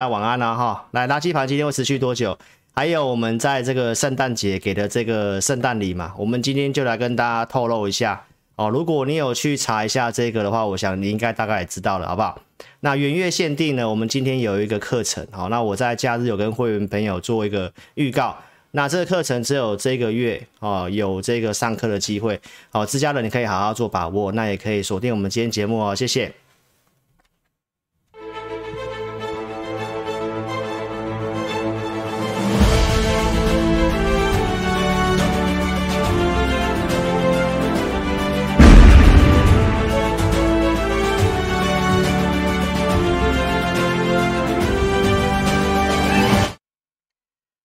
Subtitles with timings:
[0.00, 0.88] 那晚安了、啊、哈。
[0.92, 2.38] 来，垃圾盘今天会持续多久？
[2.72, 8.24] 还有我们在这个圣诞节给的这个圣诞礼嘛，我们今天就来跟大家透露一下
[8.54, 8.68] 哦。
[8.70, 12.40] 如果你有去查一下这个的话，我想你应该大概也知道了，好不好？
[12.78, 18.36] 那元月限定呢，我们今天有一个课程，好，那我在假日有跟会员朋友做一个预告。
[18.70, 22.40] 那这个课程只有这个月哦，有这个上课的机会，
[22.70, 26.32] 好，自家人你可以好好做把握，那也可以锁定我们今天节目哦，谢谢。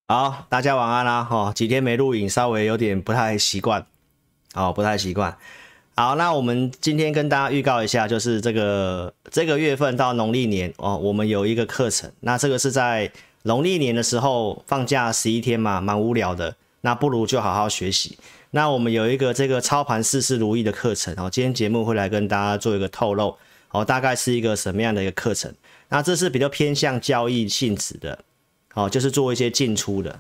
[0.06, 1.24] 好，大家晚安啦！
[1.24, 3.86] 哈，几天没录影，稍微有点不太习惯，
[4.54, 5.38] 哦，不太习惯。
[5.96, 12.12] 好，那我们今天跟大家预告一下，就是这个这个月份到农历年哦，我们有一个课程。
[12.20, 13.10] 那这个是在
[13.44, 18.18] 农历年的时候放假十一天嘛，蛮无聊的，那不如就好好学习。
[18.52, 23.38] 那我们有一个这个操盘事事如意的课程哦，今天节目会来跟大家做一个透露
[23.72, 25.54] 哦，大概是一个什么样的一个课程？
[25.88, 28.20] 那这是比较偏向交易性质的。
[28.74, 30.20] 哦，就是做一些进出的。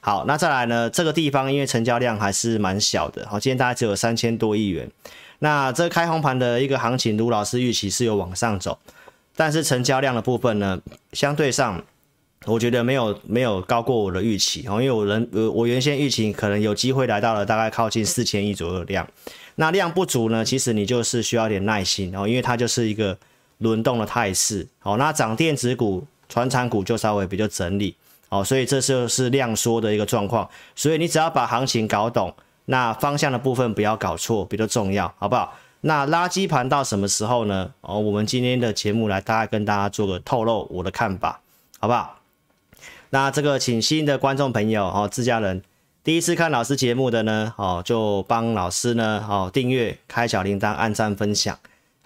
[0.00, 0.88] 好，那再来呢？
[0.88, 4.88] 这个地方因为成交量还是蛮小的，好，今天大概只有三千多亿元。
[5.40, 8.78] 那这开红盘的一个行情，卢老师预期是有往上走，
[9.34, 10.80] 但是成交量的部分呢，
[11.12, 11.82] 相对上
[12.44, 19.08] 我觉得没有没有高过我的预期哦，因为我人我我原先预期可能有机会来到了大概靠近四千亿左右的量。
[19.56, 23.18] 那量不足呢，其实你就是需要点耐心哦，因为它就是一个
[23.58, 24.66] 轮动的态势。
[24.78, 26.06] 好，那涨电子股。
[26.28, 27.94] 传产股就稍微比较整理，
[28.28, 32.34] 哦，所以这就是量缩的一个状况，所以你只要把行情搞懂，
[32.66, 35.54] 那方向的部分不要搞错，比较重要，好不好？
[35.82, 37.70] 那垃圾盘到什么时候呢？
[37.82, 41.40] 哦，我们今天的节目来大概跟大家做个透露我的看法，
[41.78, 42.18] 好不好？
[43.10, 45.62] 那这个请新的观众朋友哦，自家人
[46.02, 51.56] 第一次看老师节目的呢，哦，就帮老师呢，哦，订阅、开小铃铛、按赞、分享，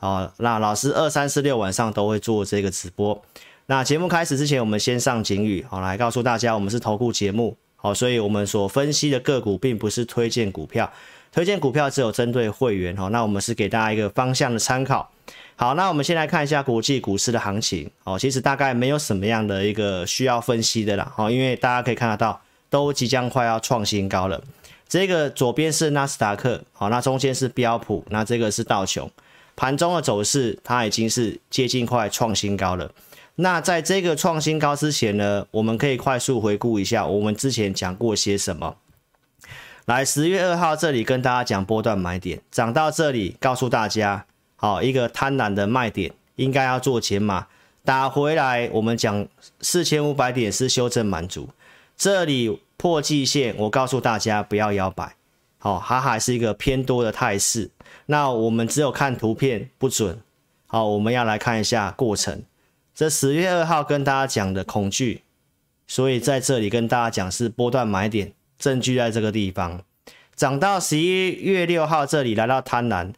[0.01, 3.23] 哦，那老师二三四六晚上都会做这个直播。
[3.71, 10.93] 那节目开始之前，我们先上警语，好，来告诉大家，我们是投顾节目，好，所以我们所分析的个股并不是推荐股票，
[11.31, 15.09] 推荐股票只有针对会员，好，那我们是给大家一个方向的参考。
[15.55, 24.43] 好，那我们先来看一下国际股市的行情，哦，其实大概没有什么样的一个需要分析的啦，好，因为大家可以看得到，都即将快要创新高了。
[24.89, 29.09] 这个左边是纳斯达克，好，那中间是标普，那这个是道琼，
[29.55, 32.91] 盘中的走势它已经是接近快创新高了。
[33.41, 38.77] 那在这个创新高之前呢，我们可以快速回顾一下我们之前讲过些什么。
[39.87, 47.47] 来，十月二号这里跟大家讲波段买点，涨到这里告诉大家，好，一个贪婪的卖点，应该要做减码，
[47.83, 49.27] 打回来我们讲
[49.63, 51.49] 四千五百点是修正满足，
[51.97, 55.17] 这里破季线，我告诉大家不要摇摆，
[55.59, 57.71] 好，它还是一个偏多的态势。
[58.05, 60.21] 那我们只有看图片不准，
[60.67, 62.43] 好，我们要来看一下过程。
[63.01, 65.23] 这十月二号跟大家讲的恐惧，
[65.87, 69.83] 所以在这里跟大家讲是波段买点，证据在这个地方，
[70.35, 73.15] 涨到十一月六号这里来到贪婪，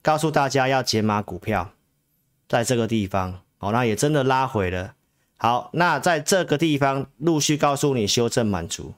[0.00, 1.72] 告诉大家要减码股票，
[2.48, 4.94] 在这个地方，好，那也真的拉回了。
[5.36, 8.94] 好，那在这个地方陆续告诉你修正满足，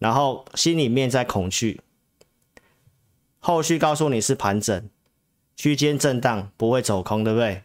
[0.00, 1.80] 然后心里面在恐惧，
[3.38, 4.90] 后续告诉你是盘整，
[5.54, 7.62] 区间震荡不会走空，对不对？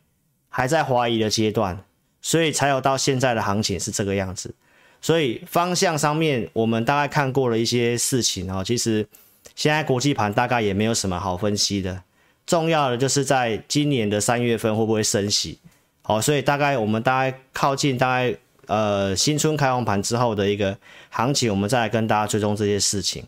[0.53, 1.83] 还在怀疑的阶段，
[2.21, 4.53] 所以才有到现在的行情是这个样子。
[5.01, 8.63] 所以方向上面，我们大概看过了一些事情哦。
[8.63, 9.07] 其实
[9.55, 12.03] 现在国际盘大概也没有什么好分析的，
[12.45, 15.57] 重要的就是在今年的三月份会不会升息。
[16.03, 18.35] 好，所以大概我们大概靠近大概
[18.67, 20.77] 呃新春开红盘之后的一个
[21.09, 23.23] 行情，我们再来跟大家追踪这些事情，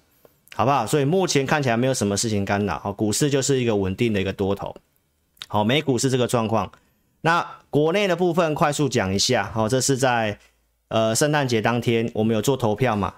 [0.54, 0.86] 好不好？
[0.86, 4.76] 所以目前看起来没有什么事情干扰，好，股市就是一个稳定的一个多头。
[5.48, 6.72] 好，美股是这个状况。
[7.26, 10.40] 那国内的部分快速讲一下，好，这是在
[10.90, 13.16] 呃圣诞节当天，我们有做投票嘛？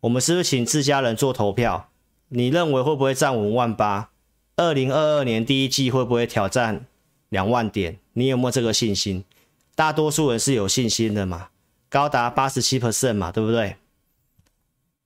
[0.00, 1.88] 我们是不是请自家人做投票？
[2.28, 4.10] 你认为会不会站稳万八？
[4.56, 6.86] 二零二二年第一季会不会挑战
[7.28, 8.00] 两万点？
[8.14, 9.24] 你有没有这个信心？
[9.76, 11.50] 大多数人是有信心的嘛，
[11.88, 13.76] 高达八十七 percent 嘛，对不对？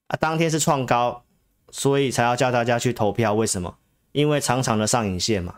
[0.06, 1.24] 啊，当天是创高，
[1.70, 3.34] 所以才要叫大家去投票。
[3.34, 3.76] 为什么？
[4.12, 5.56] 因为长长的上影线嘛。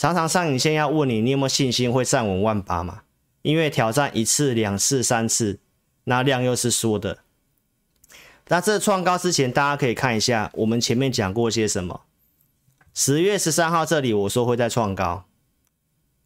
[0.00, 3.02] 常常上影线要问你，你有没有信心会站稳万八嘛？
[3.42, 5.58] 因为挑战一次、两次、三次，
[6.04, 7.18] 那量又是缩的。
[8.48, 12.00] 那这创高之前，大家可以看一下我们前面讲过些什么。
[12.94, 15.26] 十月十三号这里我说会再创高，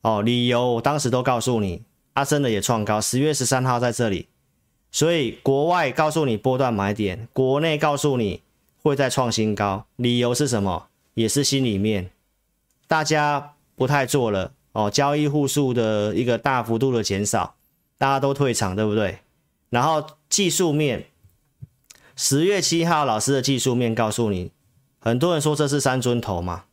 [0.02, 1.82] 哦，理由我当时都告诉你，
[2.12, 4.28] 啊，森的也创高，十月十三号在这里，
[4.92, 8.40] 所以国外告诉你波段买点，国内告诉你
[8.84, 10.86] 会再创新高，理由是什么？
[11.14, 12.12] 也是心里面
[12.86, 17.56] 大家不太做了哦，交易户数的一个大幅度的减少，
[17.98, 19.18] 大家都退场，对不对？
[19.70, 21.06] 然后技术面，
[22.16, 24.52] 十月七号老师的技术面告诉你，
[25.00, 26.64] 很多人说这是三尊头嘛。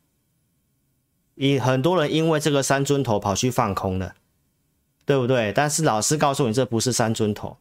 [1.34, 4.14] 以很多人因为这个三尊头跑去放空了，
[5.04, 5.52] 对不对？
[5.52, 7.56] 但是老师告诉你，这不是三尊头，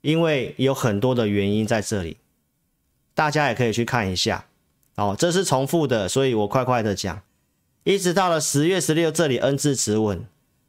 [0.00, 2.18] 因为有很多的原因在这里，
[3.14, 4.46] 大家也可以去看一下。
[4.96, 7.22] 哦，这是重复的，所以我快快的讲，
[7.84, 10.26] 一直到了十月十六这里，N 字止稳，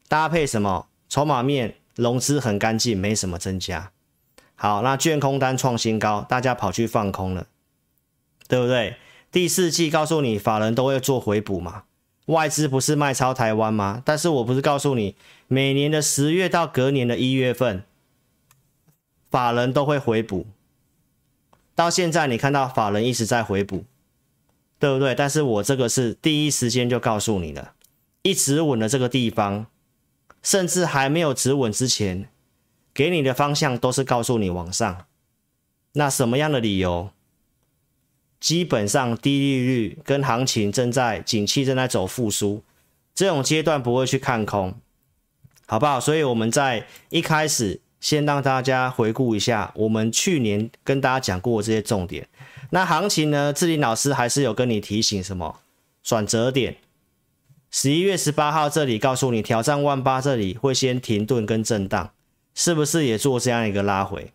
[0.08, 0.88] 搭配什么？
[1.10, 3.92] 筹码面融资很干净，没什么增加。
[4.56, 7.48] 好，那券空单创新高，大家跑去放空了，
[8.48, 8.96] 对不对？
[9.32, 11.84] 第四季告诉你，法人都会做回补嘛。
[12.28, 14.02] 外资不是卖超台湾吗？
[14.06, 15.16] 但是我不是告诉你，
[15.48, 17.84] 每年的十月到隔年的一月份，
[19.30, 20.46] 法人都会回补。
[21.76, 23.84] 到现在你看到法人一直在回补，
[24.82, 25.14] 对不对？
[25.14, 27.74] 但是我这个是第一时间就告诉你了，
[28.24, 29.68] 一直稳的这个地方，
[30.42, 32.28] 甚至还没有止稳之前，
[32.92, 35.06] 给你的方向都是告诉你往上。
[35.94, 37.12] 那什么样的理由？
[38.40, 42.64] 基本上低利率跟行情正在景气正在走复苏，
[43.14, 44.74] 这种阶段不会去看空，
[45.68, 46.00] 好不好？
[46.00, 52.28] 所以我们在一开始先让大家回顾一下我们去年跟大家讲过这些重点。
[52.74, 53.52] 那行情呢？
[53.52, 55.60] 志林老师还是有跟你提醒什么？
[56.02, 56.78] 转折点，
[57.70, 62.12] 十一月十八号这里告诉你挑战万八，这里会先停顿跟震荡，
[62.56, 64.32] 是不是也做这样一个拉回？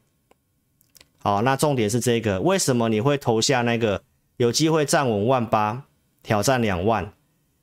[1.19, 4.03] 好，那重点是这个，为什么你会投下那个
[4.37, 5.85] 有机会站稳万八，
[6.23, 7.11] 挑战两万？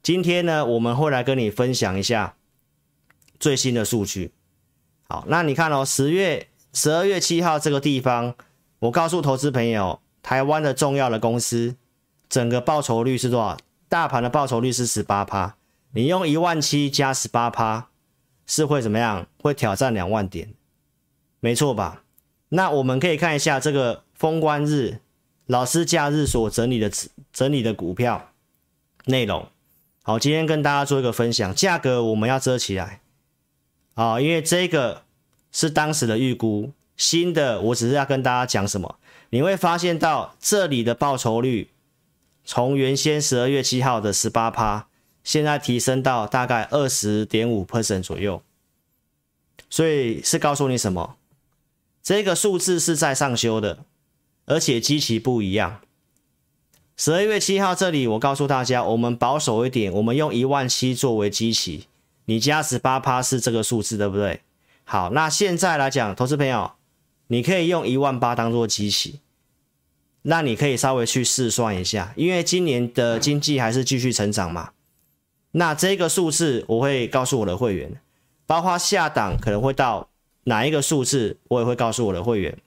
[0.02, 2.36] 今天呢，我们会来跟你分享一下
[3.40, 4.32] 最新的数据。
[5.08, 8.34] 好，那你看哦，十月十二月七号这个地方，
[8.80, 11.76] 我告诉投资朋友，台湾的重要的公司，
[12.28, 13.58] 整个报酬率是多少？
[13.88, 15.56] 大盘的报酬率是十八趴，
[15.92, 17.90] 你用一万七加十八趴，
[18.48, 19.28] 是会怎么样？
[19.40, 20.52] 会挑战两万点，
[21.40, 22.02] 没错吧？
[22.50, 25.00] 那我们可以看一下这个封关日，
[25.46, 26.90] 老师假日所整理的
[27.32, 28.32] 整理的股票
[29.06, 29.48] 内容。
[30.02, 33.02] 好，今天跟大家做一个分享，价格我们要遮起来
[33.94, 35.04] 啊，因为这个
[35.52, 38.98] 是当时的预估，新的我只是要跟大家讲什么，
[39.34, 41.72] 你会发现到这里的报酬率
[42.46, 44.86] 从原先十二月七号的十八趴，
[45.24, 48.44] 现在提升到大概二十点五 percent 左右，
[49.72, 51.16] 所以是告诉你什么？
[52.04, 53.80] 这个数字是在上修的，
[54.46, 55.82] 而且基期不一样。
[56.96, 61.88] 十二月七号这里，我告诉大家，我们保守一点，我们用一万七作为基期，
[62.26, 64.42] 你加十八趴是这个数字，对不对？
[64.84, 66.74] 好，那现在来讲，投资朋友，
[67.26, 69.22] 你可以用一万八当做基期，
[70.24, 74.72] 那你可以稍微去试算一下，因为今年的经济还是继续成长嘛。
[75.52, 78.02] 那这个数字我会告诉我的会员，
[78.46, 80.10] 包括下档可能会到。
[80.46, 82.58] 哪一个数字，我也会告诉我的会员，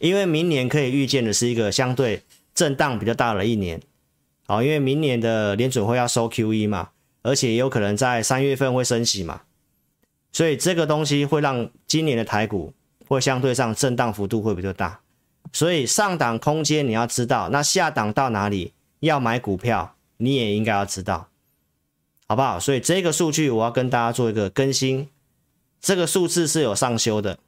[0.00, 3.80] 因为明年可以预见的是一个相对震荡比较大的一年，
[4.48, 6.88] 好，因为明年的联准会要收 QE 嘛，
[7.22, 9.42] 而且也有可能在三月份会升息嘛，
[10.32, 12.72] 所以这个东西会让今年的台股
[13.06, 14.99] 会相对上震荡幅度会比较大，
[15.52, 21.28] 所以上档空间你要知道，那下档到哪里要买股票，你也应该要知道，
[22.28, 22.60] 好不好？
[22.60, 25.08] 所以这个数据我要跟大家做一个更新。
[25.80, 27.38] 这个数字是有上修的，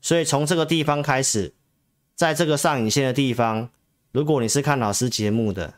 [0.00, 1.54] 所以从这个地方开始，
[2.16, 3.68] 在这个上影线的地方，
[4.10, 5.74] 如果你是看老师节目的，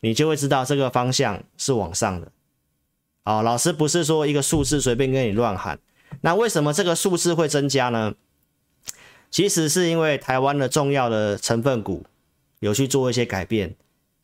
[0.00, 2.32] 你就会知道这个方向是往上的。
[3.24, 5.78] 好，老师不是说一个数字随便跟你乱喊。
[6.22, 8.14] 那为什么这个数字会增加呢？
[9.30, 12.04] 其实是因为台湾的重要的成分股
[12.60, 13.74] 有去做一些改变，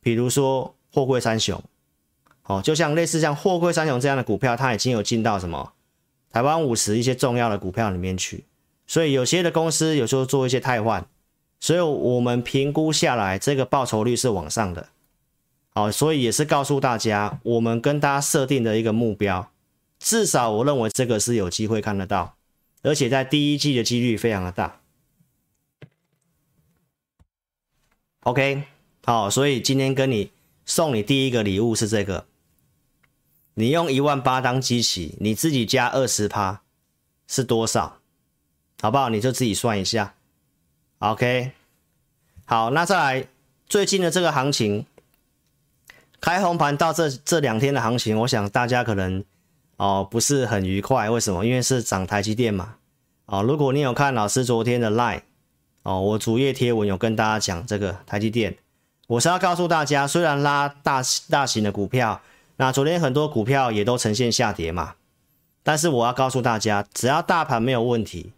[0.00, 1.62] 比如说货柜三雄，
[2.44, 5.72] 哦，就像类似像货柜三雄这样的股票，它已经有进到什么？
[6.30, 8.44] 台湾五十一些重要的股票里面去，
[8.86, 11.06] 所以有些的公司有时候做一些汰换，
[11.60, 14.88] 所以我们评估下来这个报酬率是往上的，
[15.74, 19.50] 好，所以也是告诉大家，我们跟大家设定的一个目标，
[19.98, 22.36] 至少我认为这个是有机会看得到，
[22.82, 24.80] 而且在第一季的几率非常的大。
[28.24, 28.62] OK，
[29.04, 30.30] 好，所以今天跟你
[30.64, 32.26] 送你第一个礼物是这个。
[33.54, 36.62] 你用一万八当基期，你自己加二十趴
[37.26, 37.98] 是多少？
[38.80, 39.08] 好不好？
[39.08, 40.14] 你就自己算一下。
[41.00, 41.50] OK，
[42.44, 43.26] 好，那再来
[43.66, 44.86] 最近的这个行情，
[46.20, 49.24] 开红盘到这这两天的行情，我想大家可能
[49.78, 51.10] 哦，不是很愉快。
[51.10, 51.44] 为什么？
[51.44, 52.76] 因为是涨台积电嘛。
[53.26, 55.22] 哦，如果你有看老师昨天的 Line，
[55.82, 58.56] 哦，我主页贴文有跟大家讲这个台积电，
[59.08, 62.20] 我是要告诉大家，虽然拉大大型的股票，
[62.56, 64.94] 那昨天很多股票也都呈现下跌嘛，
[65.62, 68.32] 但是我要告诉大家，只要大盘没有问题，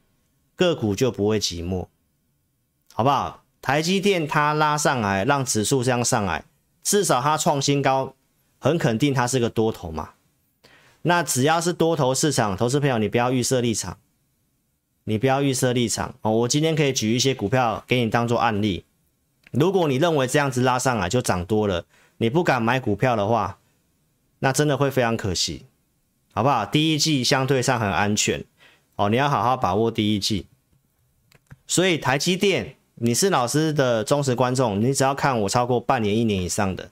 [0.57, 1.89] 个股就不会寂寞，
[2.95, 3.43] 好不好？
[3.61, 6.45] 台积电它拉上来，让指数这样上来，
[6.83, 8.15] 至少它创新高，
[8.59, 10.11] 很肯定它是个多头嘛。
[11.03, 13.99] 那只要是多头市场，投资朋友你不要预设立场，
[15.05, 16.31] 你不要预设立场哦。
[16.31, 18.85] 我今天可以举一些股票给你当做案例。
[19.53, 21.85] 如果你认为这样子拉上来就涨多了，
[22.17, 23.59] 你不敢买股票的话，
[24.41, 25.67] 那真的会非常可惜，
[26.33, 26.67] 好不好？
[26.67, 28.45] 第一季相对上很安全
[28.97, 30.47] 哦，你要好好把握第一季。
[31.67, 36.91] 所以台积电，你是老师的忠实观众，你只要看我超过半年、一年以上的，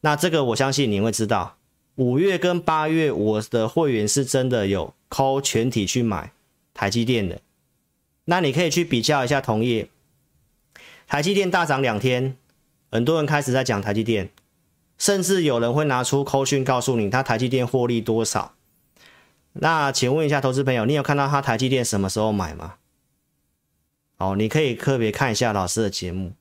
[0.00, 1.56] 那这个我相信你会知道。
[1.96, 6.32] 五月跟八月，我的会员是真的有 call 全体去买
[6.72, 7.40] 台积电的。
[8.30, 9.90] 那你可以去比较一下同业，
[11.08, 12.36] 台积电大涨两天，
[12.88, 14.30] 很多人开始在讲台积电，
[14.96, 18.54] 甚至有人会拿出 call 讯告诉你他台积电获利多少。
[19.54, 22.76] 那请问一下投资朋友，你有看到他台积电什么时候买吗？
[24.18, 26.34] 哦，你可以特别看一下老师的节目。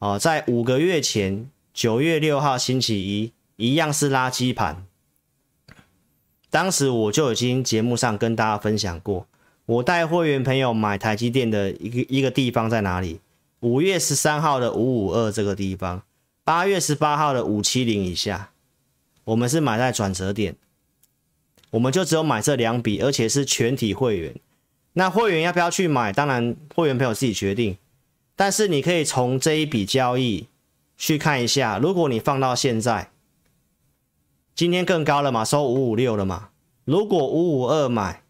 [0.00, 3.32] 哦，在五个月前，九月六号星期一。
[3.56, 4.86] 一样是垃圾盘，
[6.48, 9.26] 当时我就已经节目上跟大家分享过，
[9.70, 13.20] 我带会员朋友买台积电的一个一个地方在哪里？
[13.60, 16.02] 五月十三号的五五二这个地方，
[16.42, 18.50] 八月十八号的五七零以下，
[19.22, 20.56] 我们是买在转折点，
[21.70, 24.34] 我们就只有买这两笔，而且是全体会员。
[24.94, 26.12] 那会员要不要去买？
[26.12, 27.78] 当然会员朋友自己决定，
[28.34, 30.48] 但是你可以从这一笔交易
[30.96, 33.12] 去看一下，如果你放到现在。
[34.56, 36.48] 今天更高了嘛，收五五六了嘛。
[36.84, 38.24] 如果五五二买，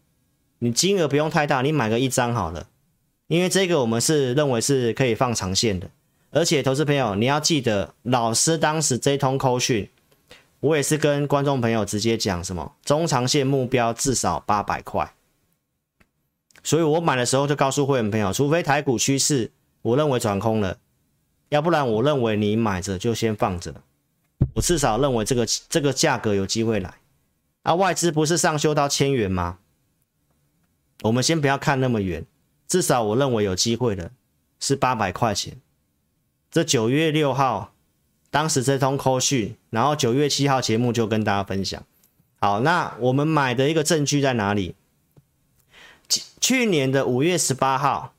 [0.61, 2.69] 你金额不用太大，你买个一张好了。
[3.26, 5.90] 因为这个我们是认为是可以放长线的，
[6.31, 9.88] 而且投资朋友你要记得，老师当时这通扣讯，
[10.61, 15.14] 我也是跟观众朋友直接讲什么中长线目标至少八百块。
[16.62, 19.52] 所以我买的时候就告诉会员朋友，除非台股趋势
[19.83, 20.76] 我认为转空了，
[21.49, 23.73] 要不然我认为你买着就先放着。
[24.55, 26.95] 我至少认为这个这个价格有机会来，
[27.62, 29.59] 啊，外资不是上修到千元吗？
[31.02, 32.25] 我们先不要看那么远，
[32.69, 34.11] 至少我认为有机会的
[34.59, 35.57] 是八百块钱。
[36.50, 37.73] 这九月六号，
[38.30, 41.83] 当时这通扣讯，然后九月七号节目就跟大家分享。
[42.40, 44.75] 好，那我们买的一个证据在哪里？
[46.40, 48.14] 去年的五月十八号，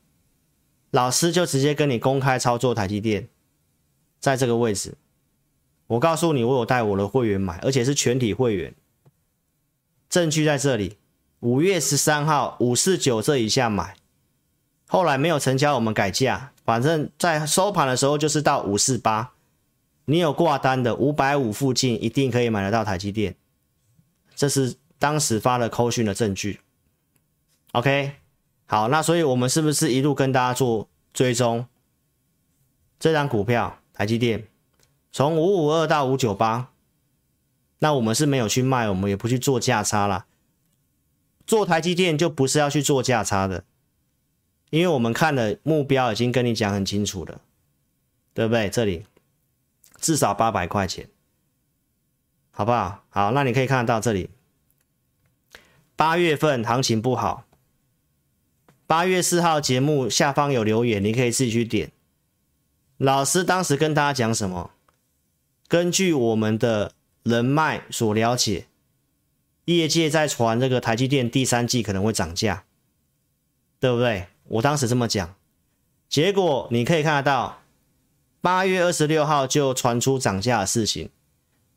[0.90, 3.28] 老师就直接跟你公开操作台积电，
[4.18, 4.94] 在这个位置。
[5.88, 8.74] 我告诉你，我有带我的会员买，而且是全体会员。
[10.08, 10.96] 证据在这里，
[11.42, 13.96] 五月十三号五四九这一下买，
[14.86, 19.32] 后来没有成交，我们改价，反正在收盘的时候就是到五四八。
[20.04, 23.34] 你有挂单的五百五附近，一定可以买得到台积电。
[24.36, 26.60] 这是当时发了扣讯的证据。
[27.72, 28.12] OK，
[28.66, 31.66] 好，那所以我们是不是一路跟大家做追踪
[33.00, 34.46] 这张股票台积电？
[35.10, 36.68] 从五五二到五九八，
[37.80, 40.26] 那我们是没有去卖，我们也不去做价差啦。
[41.52, 43.64] 做台积电就不是要去做价差的，
[44.70, 47.42] 因为我们看的目标已经跟你讲很清楚了，
[48.32, 48.70] 对不对？
[48.70, 49.04] 这里
[50.00, 51.10] 至少八百块钱，
[52.52, 53.04] 好不好？
[53.10, 54.30] 好，那你可以看得到这里，
[55.94, 57.44] 八月份行情不好，
[58.86, 61.92] 八月四号节目下方有留言，你可以自己去点。
[62.96, 64.70] 老师当时跟大家讲什么？
[65.68, 66.92] 根据我们的
[67.24, 68.68] 人脉所了解，
[69.66, 72.64] 业界在传这个台积电第三季可能会涨价，
[73.78, 74.26] 对不对？
[74.44, 75.34] 我当时这么讲，
[76.08, 77.62] 结果你可以看得到，
[78.40, 81.10] 八月二十六号就传出涨价的事情，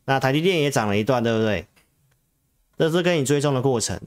[0.06, 1.66] 那台积电也涨了一段，对不对？
[2.76, 4.00] 这是跟你追踪的过程。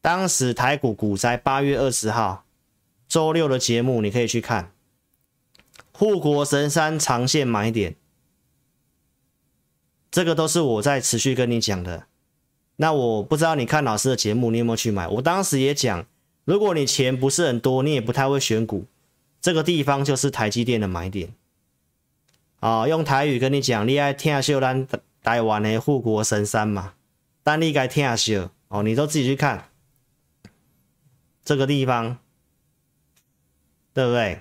[0.00, 2.44] 当时台股股灾八月二十号
[3.08, 4.72] 周六的节目，你可以去看，
[5.92, 7.96] 护国神山长线买点。
[10.10, 12.06] 这个都是我在持续跟你讲的，
[12.82, 15.06] 那我不知道你看老师的节目，你有没有去买？
[15.06, 16.04] 我当时也讲，
[16.44, 18.86] 如果你钱不是很多，你也不太会选股，
[19.40, 21.32] 这个地方就是台积电的买点。
[22.58, 24.84] 啊、哦，用台语跟你讲，你爱听秀咱
[25.22, 26.94] 台湾的护国神山嘛，
[27.44, 29.68] 但你该听秀哦，你都自己去看
[31.44, 32.18] 这个地方，
[33.94, 34.40] 对不对？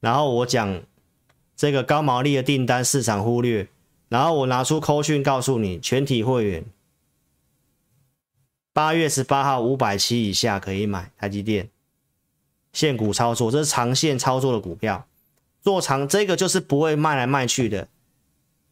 [0.00, 0.82] 然后我讲
[1.56, 3.66] 这个高毛利的订单市场忽略。
[4.10, 6.62] 然后我拿出扣讯告诉你，全体会员
[8.72, 11.68] 八月十八号五百七以下可以买台积电，
[12.72, 15.06] 现股操作，这是长线操作的股票，
[15.60, 17.86] 做长这个就是不会卖来卖去的，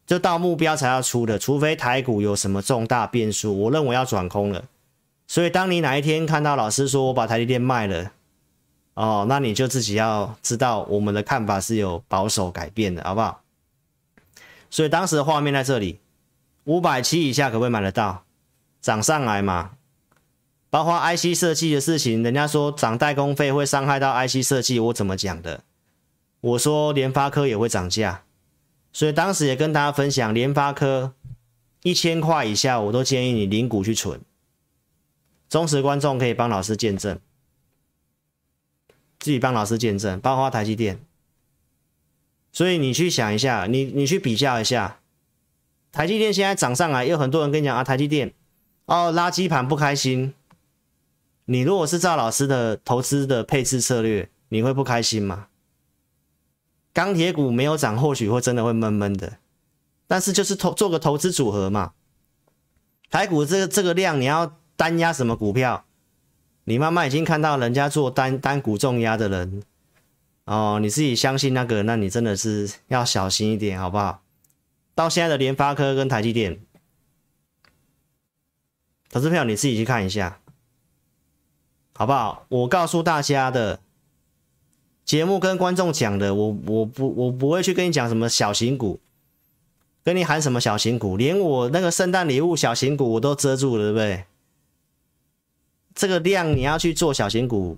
[0.07, 4.65] 就到目标才要出的，除非台股有什么重大变数，我认为要转空了。
[5.27, 8.11] 所以当你哪一天看到老师说我把台积电卖了，
[8.95, 13.41] 哦，那你就自己要知道我们的看法是有保守改变的，好不好？
[14.71, 15.99] 所以当时的画面在这里，
[16.63, 18.23] 五百七以下可不可以买得到？
[18.81, 19.73] 涨上来嘛？
[20.71, 25.65] 包括 IC 设计的事情，人家说涨代工费会伤害到 IC 设计，我怎么讲的？
[26.39, 28.23] 我说联发科也会涨价，
[28.93, 31.13] 所以当时也跟大家分享，联发科
[31.83, 34.21] 一千块以下，我都建议你零股去存。
[35.49, 37.19] 忠实观众可以帮老师见证，
[39.19, 41.01] 自己帮老师见证，包括台积电。
[42.53, 44.99] 所以你去想一下，你你去比较一下，
[45.91, 48.33] 台积电现在涨上来，有很多人跟你讲啊，台积电
[48.85, 50.33] 哦垃圾盘不开心。
[51.45, 55.47] 你如果是赵老师的投资的配置策略，你会不开心吗？
[56.93, 59.37] 钢铁股没有涨，或许会真的会闷闷的，
[60.07, 61.93] 但是就是投做个投资组合嘛。
[63.09, 65.85] 台股这个这个量，你要单压什么股票？
[66.65, 69.63] 你慢慢已经看到人家做单单股重压的人
[70.43, 74.21] 哦，你自己相信那个，那你真的是要小心一点，好不好？
[74.93, 76.59] 到现在的联发科跟台积电，
[79.09, 80.40] 投资票你自己去看一下。
[82.01, 82.47] 好不好？
[82.49, 83.79] 我告诉大家的
[85.05, 88.99] 节目跟观众讲的，我我不我不会去跟你讲什么小型股，
[90.03, 94.25] 跟你喊什么小型股，连我那个圣诞礼物小型股我都遮住了，对不对？
[95.93, 97.77] 这个量你要去做小型股，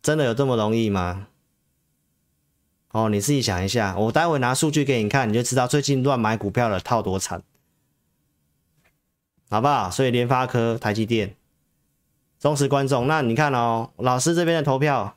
[0.00, 1.26] 真的有这么容易吗？
[2.92, 7.42] 哦，你自己想一下，我待会拿数据给你看，你就知道最近乱买股票的套多惨，
[9.50, 9.90] 好不好？
[9.90, 11.36] 所以联发科、台积电。
[12.42, 15.16] 忠实观众，那你看哦，老师这边的投票，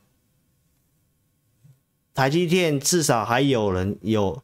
[2.13, 4.43] 台积电至少还有人有，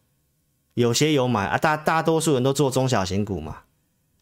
[0.74, 3.66] 有些有买啊，大大多数人都做中小型股嘛，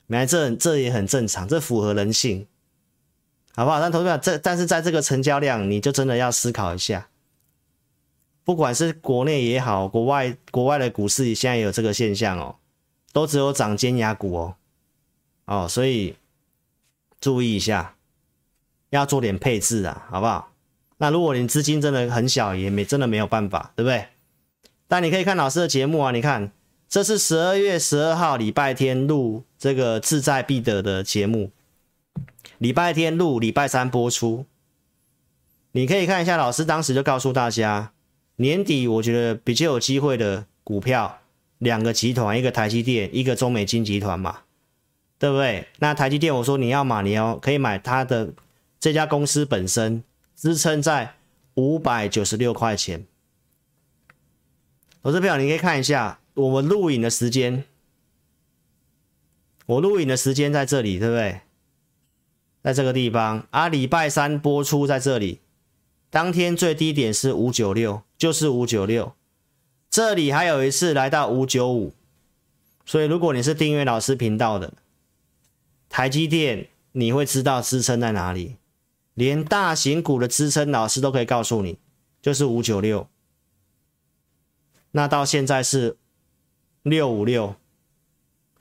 [0.08, 2.46] 来这这也很正常，这符合人性，
[3.56, 3.80] 好不好？
[3.80, 7.08] 但投票这，但是在这个成交量，你就真的要思考一下，
[8.44, 12.58] 不管是国内也好，国外国外的股市现在也有这个现象哦，
[13.14, 14.56] 都只有涨尖牙股哦，
[15.46, 16.18] 哦，所以
[17.22, 17.96] 注意一下。
[18.90, 20.52] 要做点配置啊，好不好？
[20.98, 24.08] 那如果你资金真的很小，也没真的没有办法，对不对？
[24.88, 26.52] 但你可以看老师的节目啊，你看
[26.90, 31.52] 这是十二月十二号礼拜天录这个志在必得的节目，
[32.58, 34.46] 礼拜天录，礼拜三播出。
[35.72, 37.94] 你可以看一下，老师当时就告诉大家，
[38.38, 41.20] 年底我觉得比较有机会的股票，
[41.60, 44.40] 两个集团，一个台积电，一个中美金集团嘛，
[45.18, 45.68] 对不对？
[45.78, 48.34] 那台积电，我说你要买，你要可以买它的。
[48.80, 50.04] 这家公司本身
[50.36, 51.16] 支撑在
[51.56, 53.06] 五百九十六块钱。
[55.02, 57.66] 我这边你可以看一下我们录影的时间，
[59.66, 61.42] 我录影的时间在这里，对不对？
[62.62, 65.40] 在这个地方啊，礼拜三播出在这里，
[66.10, 69.14] 当天最低点是五九六，就是五九六。
[69.90, 71.94] 这里还有一次来到五九五，
[72.86, 74.74] 所以如果你是订阅老师频道的，
[75.88, 78.58] 台积电你会知道支撑在哪里。
[79.20, 81.78] 连大型股的支撑，老师都可以告诉你，
[82.22, 83.10] 就是五九六。
[84.92, 85.98] 那到现在是
[86.84, 87.58] 六五六，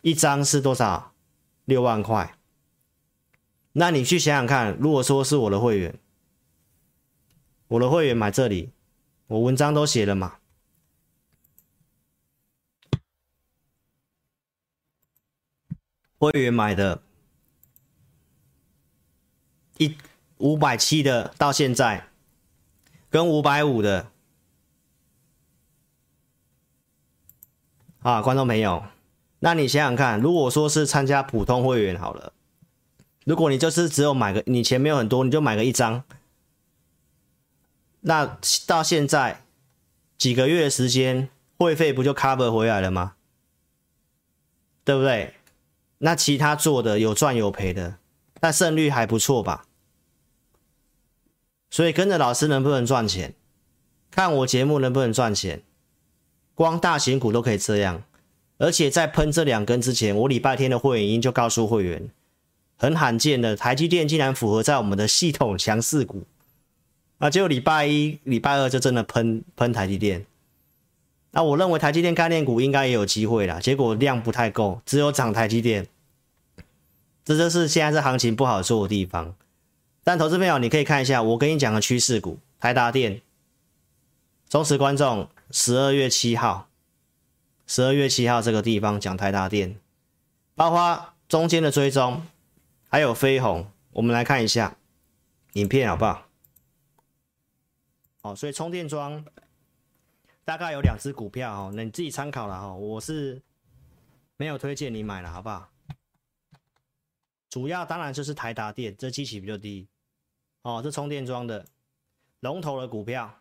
[0.02, 1.14] 一张是多少？
[1.64, 2.36] 六万块。
[3.74, 5.96] 那你去想想看，如果说是我的会员，
[7.68, 8.72] 我的会员买这里，
[9.28, 10.38] 我文章都写了嘛，
[16.18, 17.00] 会员买的，
[19.76, 19.96] 一。
[20.38, 22.08] 五百七的到现在，
[23.10, 24.10] 跟五百五的
[28.00, 28.84] 啊，观众朋友，
[29.40, 32.32] 那你想想看，如果说是参加普通会员好了，
[33.24, 36.04] 如果你就是只有买个，你钱没有很多，你就买个一张，
[38.00, 39.42] 那到现在
[40.16, 43.14] 几个月的时间，会费不就 cover 回来了吗？
[44.84, 45.34] 对不对？
[45.98, 47.98] 那其他做的有赚有赔的，
[48.40, 49.66] 那胜率还不错吧？
[51.70, 53.34] 所以跟着老师能不能赚钱？
[54.10, 55.62] 看我节目能不能赚钱？
[56.54, 58.02] 光大型股都可以这样，
[58.56, 62.10] 而且在喷这两根之前，我礼拜天的会员音就告诉会员，
[62.76, 66.24] 很罕见的台积电竟然符合在我们的系统强势股，
[67.18, 70.26] 啊，结果礼拜一、礼拜二就真的喷喷台积电。
[71.30, 75.86] 那我认为台积电概念股应该也有机会啦，结果量不太够，只有涨台积电，
[77.24, 79.36] 这就是现在这行情不好做的地方。
[80.08, 83.20] 但投资朋友，你可以看一下我跟你讲的趋势股，台达电。
[84.48, 86.70] 忠实观众，十二月七号，
[87.66, 89.78] 十二月七号这个地方讲台达电，
[90.54, 92.26] 包括中间的追踪，
[92.88, 94.78] 还有飞鸿，我们来看一下
[95.52, 96.26] 影片好不好？
[98.22, 99.22] 哦，所以充电桩
[100.42, 102.72] 大概有两只股票哦，那你自己参考了哈。
[102.72, 103.42] 我是
[104.38, 105.68] 没有推荐你买了，好不好？
[107.50, 109.86] 主要当然就是台达电，这基期比较低
[110.62, 111.66] 哦，这充电桩的
[112.40, 113.40] 龙头的股票。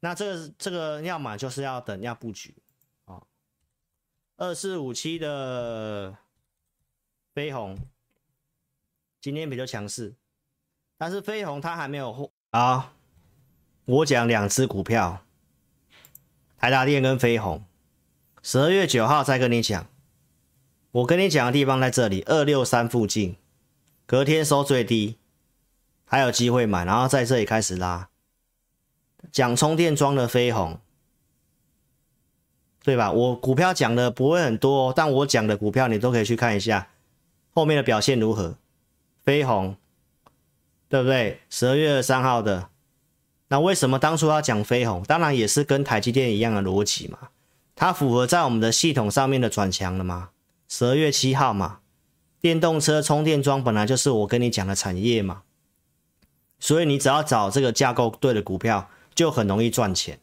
[0.00, 2.54] 那这个这个要买就是要等要布局
[3.04, 3.26] 哦。
[4.36, 6.16] 二四五七的
[7.34, 7.78] 飞鸿
[9.20, 10.14] 今天比较强势，
[10.98, 12.94] 但是飞鸿它还没有货啊。
[13.84, 15.24] 我讲两只股票，
[16.56, 17.64] 台达电跟飞鸿，
[18.42, 19.86] 十二月九号再跟你讲。
[20.90, 23.36] 我跟你讲的地方在这里，二六三附近，
[24.04, 25.18] 隔天收最低，
[26.12, 28.10] 还有机会买，然后在这里开始拉。
[29.30, 30.78] 讲充电桩的飞鸿，
[32.84, 33.10] 对吧？
[33.10, 36.88] 我股票讲的不会很多，但我讲的股票你都可以去看一下
[37.54, 38.56] 后面的表现如何。
[39.24, 39.74] 飞鸿，
[40.90, 41.40] 对不对？
[41.48, 42.68] 十二月二三号的，
[43.48, 45.02] 那为什么当初要讲飞鸿？
[45.04, 47.30] 当然也是跟台积电一样的逻辑嘛，
[47.74, 50.28] 它符合在我们的系统上面的转强了嘛。
[50.68, 51.78] 十二月七号嘛，
[52.38, 55.44] 电动车充电桩本来就是我跟你讲的产业嘛，
[56.62, 58.88] 所以你只要找这个架构对的股票。
[59.14, 60.18] 就很容易赚钱，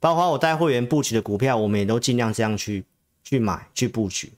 [0.00, 2.86] 包括我带会员布局的股票，我们也都尽量这样去
[3.22, 4.32] 去买去布局，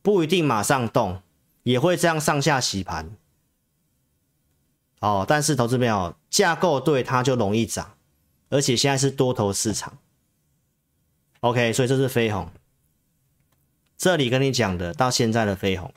[0.00, 1.20] 不一定马上动，
[1.62, 3.14] 也会这样上下洗盘。
[5.00, 7.98] 哦，但是投资朋友架构对它就容易涨，
[8.48, 9.98] 而且现在是多头市场。
[11.40, 12.50] OK，所以这是飞鸿，
[13.98, 15.92] 这里跟你讲的到现在的飞鸿，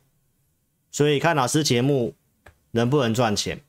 [0.91, 2.13] 所以看老师节目
[2.71, 3.62] 能不能赚钱，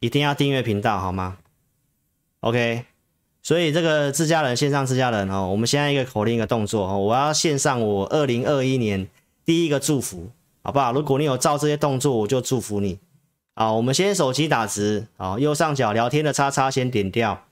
[0.00, 1.36] 一定要订阅频道好吗
[2.40, 2.86] ？OK，
[3.42, 9.06] 所以这个自家人线上自家人哦，我们现在一个口令一个动作哦，我要献上我二零二一年
[9.44, 10.30] 第一个祝福，
[10.62, 10.92] 好不好？
[10.92, 12.98] 如果你有照这些动作，我就祝福你。
[13.54, 17.44] 好，我们先手机打直，好，右上角聊天的叉叉先点掉，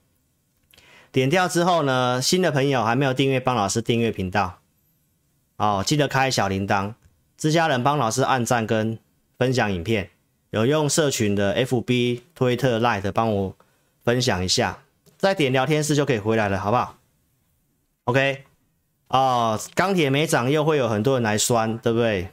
[1.13, 4.61] 点掉之后呢，新的朋友还没有订阅帮老师订阅频道，
[5.59, 6.95] 哦，记得开小铃铛，
[7.37, 8.99] 自家人帮老师按赞跟
[9.37, 10.09] 分享影片，
[10.51, 13.57] 有用社群的 FB、推特、Line 帮我。
[14.05, 14.79] 分享一下，
[15.19, 16.97] 再点聊天室就可以回来了，好不好
[18.05, 18.45] ？OK，
[19.09, 22.31] 哦，钢铁没涨，又会有很多人来酸，对不对？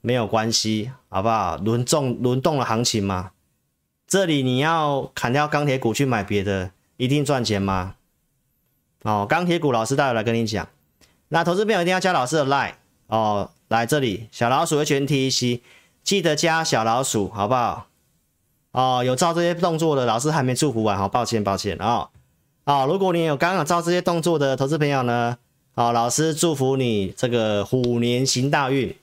[0.00, 1.56] 没有关系，好不好？
[1.58, 3.30] 轮动轮动的行情嘛，
[4.08, 7.94] 这里你要砍掉钢铁股去买别的，一定赚钱吗？
[9.02, 10.68] 哦，钢铁股老师待会来跟你讲。
[11.28, 12.72] 那投资朋友一定要加老师的 line
[13.06, 15.62] 哦，来这里小老鼠的全 T C，
[16.06, 17.88] 记得加小老鼠，好不好？
[18.70, 22.08] 哦，有照这些动作的老师还没祝福完，好，抱歉抱歉啊。
[22.62, 25.36] 啊、哦，如果你有刚刚照这些动作的投资朋友呢，
[25.74, 28.96] 啊、哦，老师祝福你这个虎年行大运，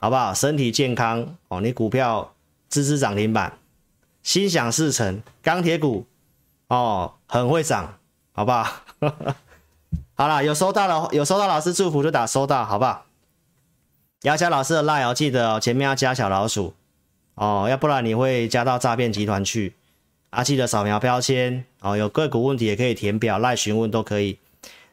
[0.00, 0.32] 好不好？
[0.32, 2.32] 身体健康哦，你股票
[2.70, 3.58] 支持涨停板，
[4.22, 6.06] 心想事成，钢铁股
[6.68, 7.98] 哦很会涨，
[8.32, 8.66] 好不好？
[10.16, 13.05] 好了，有收到了，有收到老师祝福就打收到，好不好？
[14.22, 16.74] 要加老师的 line 哦，记得哦，前面要加小老鼠。
[17.34, 19.74] 哦，要不然你会加到诈骗集团去。
[20.30, 21.96] 啊，记得扫描标签哦。
[21.96, 24.38] 有个股问题也可以填表赖询问都可以。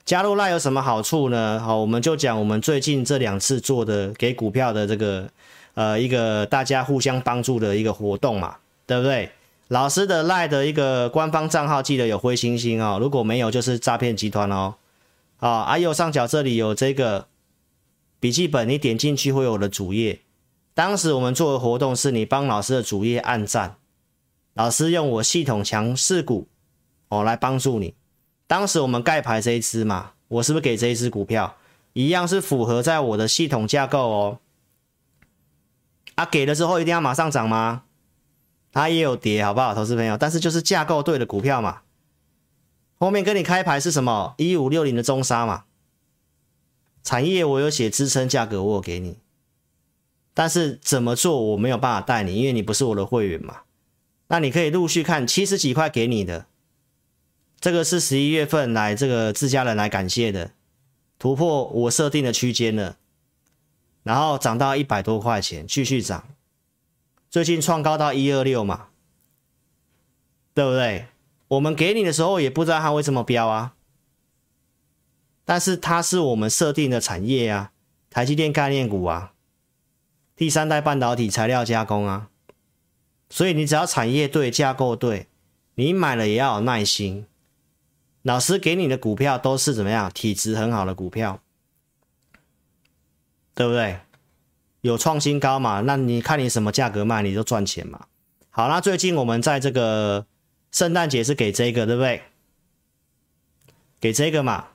[0.05, 1.61] 加入赖有什么好处呢？
[1.63, 5.29] 好，我们就讲我们最近这两次做的给股票的这个
[5.75, 9.31] 呃一个大家互相帮助的一个活动嘛，对不对？
[9.69, 14.75] 老师的赖的一个官方账号记得有灰星星哦，如果没有就是诈骗集团哦。
[15.39, 17.25] 啊，啊右上角这里有这个
[18.23, 20.21] 笔记本，你点进去会有我的主页。
[20.73, 23.75] 当时我们做的活动是你帮老师的主页按赞，
[24.53, 26.47] 老师用我系统强势股
[27.09, 27.95] 哦来帮助你。
[28.47, 31.57] 当时我们盖牌这一支嘛，我是不是给这一支股票
[31.91, 34.39] 一样是符合在我的系统架构哦？
[36.15, 37.83] 啊，给了之后一定要马上涨吗？
[38.71, 40.15] 它也有跌，好不好，投资朋友？
[40.17, 41.81] 但是就是架构对的股票嘛。
[42.97, 44.33] 后面跟你开牌是什么？
[44.37, 45.65] 一五六零的中沙嘛。
[47.03, 49.17] 产业我有写支撑价格，我有给你。
[50.33, 53.61] 但是怎么做我没有办法带你，因为你不是我的会员嘛。
[54.29, 56.47] 那你可以陆续看七十几块给你的，
[57.59, 60.51] 这个是十一月份来这个自家人来感谢的，
[61.19, 62.97] 突破我设定的区间了，
[64.01, 66.27] 然后涨到一百多块钱，继续涨，
[67.29, 68.87] 最近创高到一二六嘛，
[70.55, 71.07] 对不对？
[71.49, 73.75] 我们给你的时候也不知道它为什么飙啊，
[75.45, 77.71] 但是它是我们设定的产业啊，
[78.09, 79.33] 台积电概念股啊。
[80.35, 82.29] 第三代半导体材料加工啊。
[83.29, 85.27] 所以你只要产业对，架构对，
[85.75, 87.25] 你买了也要有耐心。
[88.21, 90.09] 老师给你的股票都是怎么样？
[90.11, 91.41] 体质很好的股票，
[93.53, 93.99] 对不对？
[94.81, 95.81] 有创新高嘛？
[95.81, 98.05] 那你看你什么价格卖，你就赚钱嘛。
[98.49, 100.25] 好，那最近我们在这个
[100.71, 102.21] 圣诞节是给这个，对不对？
[103.99, 104.67] 给这个嘛。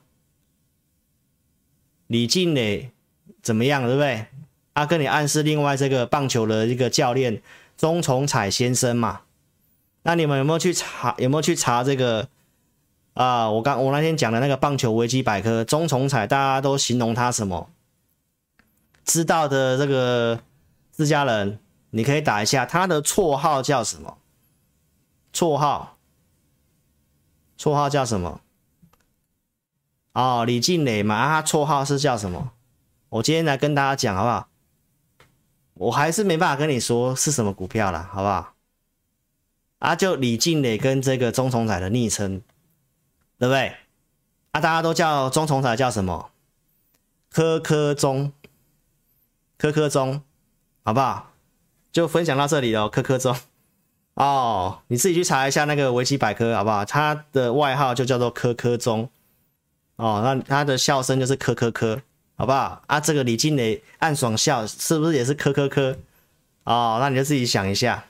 [2.08, 2.90] 李静蕾
[3.40, 4.26] 怎么样，对不对？
[4.74, 7.42] 他、啊、跟你暗示另外这个棒球的一个教练
[7.76, 9.22] 钟崇彩先生嘛。
[10.02, 11.14] 那你们有没有去查？
[11.18, 12.28] 有没有去查这个？
[13.14, 17.68] 啊，我刚我那天讲的那个棒球维基百科，钟崇彩大家都形容他什么？
[19.04, 20.40] 知道的这个
[20.92, 21.58] 自家人，
[21.90, 24.18] 你可以打一下他的绰号叫什么？
[25.32, 25.98] 绰号，
[27.58, 28.40] 绰号叫什么？
[30.18, 32.50] 哦，李静蕾嘛，啊，他绰号是叫什么？
[33.08, 34.48] 我今天来跟大家讲好不好？
[35.74, 38.54] 我还是没办法跟你说是什么股票了，好不好？
[39.78, 42.42] 啊，就李静蕾跟这个钟崇仔的昵称。
[43.38, 43.76] 对不对？
[44.50, 46.30] 啊，大家都叫钟崇仔叫什么？
[47.30, 48.32] 柯柯钟，
[49.56, 50.20] 柯柯钟，
[50.82, 51.30] 好不好？
[51.92, 53.36] 就分享到这里了，柯柯钟。
[54.14, 56.84] 哦，你自己去查一下那个维基百科，好不好？
[56.84, 59.08] 他的外号就叫做柯柯钟。
[59.98, 62.00] 哦，那他的笑声就是咳咳咳，
[62.36, 62.82] 好不好？
[62.86, 65.94] 啊，这个李静蕾暗爽笑是不是也是咳咳咳？
[66.64, 68.04] 哦，那你就自己想一下，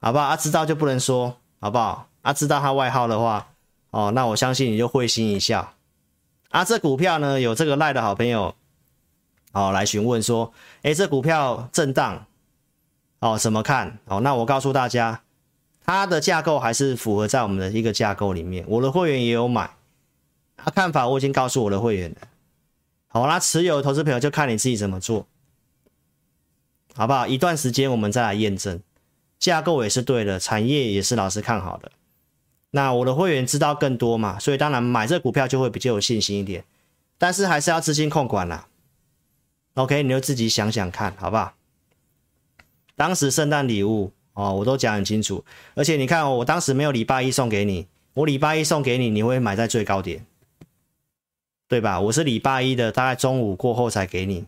[0.00, 0.24] 好不好？
[0.26, 2.08] 啊，知道就不能说，好不好？
[2.22, 3.48] 啊，知道他外号的话。
[3.90, 5.72] 哦，那我相信你就会心一笑
[6.50, 6.62] 啊！
[6.62, 8.54] 这股票呢，有这个赖的好朋友
[9.52, 12.26] 哦来询问说，诶，这股票震荡
[13.20, 13.98] 哦，怎么看？
[14.04, 15.22] 哦，那我告诉大家，
[15.86, 18.62] 它的架构还是符合在我们的一个架构里面。
[18.68, 19.70] 我的会员也有买，
[20.58, 22.16] 他看法我已经告诉我的会员了。
[23.06, 25.26] 好，啦持有的投资朋友就看你自己怎么做，
[26.94, 27.26] 好不好？
[27.26, 28.82] 一段时间我们再来验证，
[29.38, 31.90] 架构也是对的，产业也是老师看好的。
[32.72, 36.64] 那我的会员知道更多嘛，所以当然买这股票就会比较有信心一点，
[37.16, 38.68] 但是还是要资金控管啦。
[39.74, 41.54] OK，你就自己想想看，好不好？
[42.94, 45.42] 当时圣诞礼物哦，我都讲很清楚，
[45.74, 50.26] 而且你看哦，我当时没有礼拜一送给你，我礼拜一送给你，你会买在最高点，
[51.68, 52.00] 对吧？
[52.00, 54.46] 我是礼拜一的大概中午过后才给你，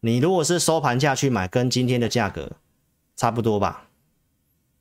[0.00, 2.50] 你如果是收盘价去买，跟今天的价格
[3.14, 3.86] 差不多吧，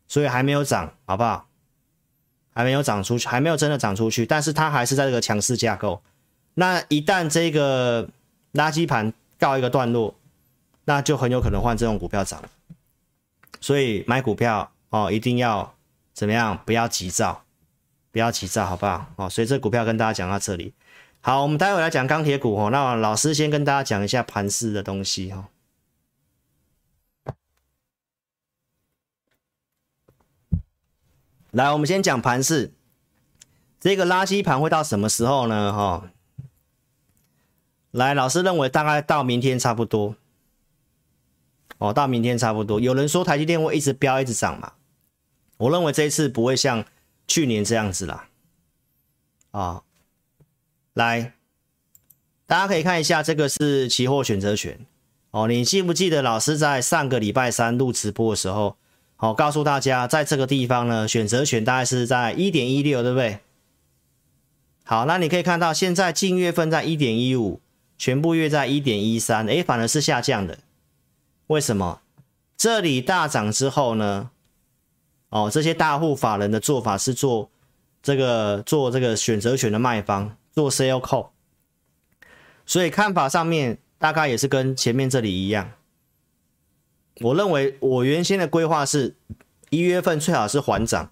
[0.08, 1.47] 所以还没有涨，好不好？
[2.54, 6.02] 还没有涨出去，还没有真的涨出去，但是它还是在这个强势架构。
[6.56, 8.10] 那一旦这个
[8.54, 10.15] 垃圾盘告一个段落，
[10.86, 12.43] 那就很有可能换这种股票涨。
[13.62, 15.76] 所以买股票哦，一定要
[16.13, 16.60] 怎么样？
[16.65, 17.43] 不要急躁，
[18.12, 19.06] 不要急躁，好不好？
[19.15, 20.74] 哦，所以这股票跟大家讲到这里。
[21.24, 22.72] 好，我们待会来讲钢铁股哦。
[22.72, 25.50] 那老师先跟大家讲一下盘势的东西哈。
[31.52, 32.74] 来，我们先讲盘势，
[33.80, 35.72] 这个垃圾盘会到什么时候呢？
[35.72, 36.10] 哈，
[37.92, 40.16] 来，老师认为大概到明天差不多。
[41.78, 42.80] 哦，到明天差不多。
[42.80, 44.74] 有人说台积电会一直飙一直涨嘛？
[45.58, 46.84] 我认为这一次不会像
[47.28, 48.30] 去年这样子啦。
[49.52, 49.84] 啊，
[50.94, 51.34] 来，
[52.46, 54.80] 大家可以看一下，这个是期货选择权。
[55.32, 58.76] 哦，你记不记得老师在上个礼拜三录直播的时候？
[59.16, 63.40] 好，告诉大家，在这个地方呢，选择权大概是在一点一六，对不对？
[64.84, 67.62] 好，那你可以看到，现在近月份在一点一五，
[67.98, 70.60] 全部月在一点一三，诶，反而是下降的。
[71.48, 72.02] 为什么？
[72.58, 74.32] 这里大涨之后呢？
[75.30, 77.50] 哦，这些大户法人的做法是做
[78.04, 81.30] 这个做这个选择权的卖方，做 sell call，
[82.66, 85.72] 所以看法上面大概也是跟前面这里一样。
[87.22, 89.16] 我认为我原先的规划是
[89.70, 91.12] 一月份最好是缓涨，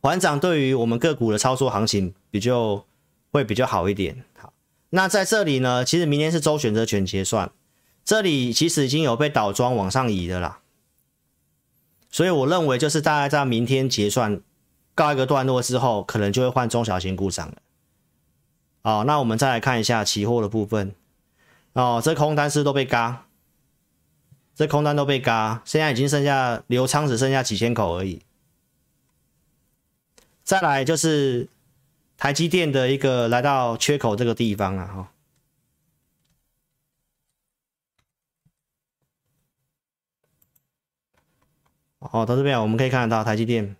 [0.00, 2.84] 缓涨对于我们个股的操作行情比较
[3.30, 4.24] 会比较好一点。
[4.36, 4.52] 好，
[4.90, 7.50] 那在这里呢，其实明天是周选择权结算，
[8.04, 10.60] 这里其实已经有被倒装往上移的啦，
[12.10, 14.40] 所以我认为就是大概在明天结算
[14.94, 17.56] 告一个段落之后，可能就会换中小型股涨了。
[18.82, 20.94] 好，那我们再来看一下期货的部分，
[21.72, 23.26] 哦，这空单是都被嘎。
[24.54, 28.20] 这空单都被嘎，现在已经剩下留仓只剩下几千口而已。
[30.44, 31.48] 再来就是
[32.18, 35.08] 台积电的一个来到缺口这个地方啊，哈。
[42.00, 43.74] 哦，到这边我们可以看得到台积电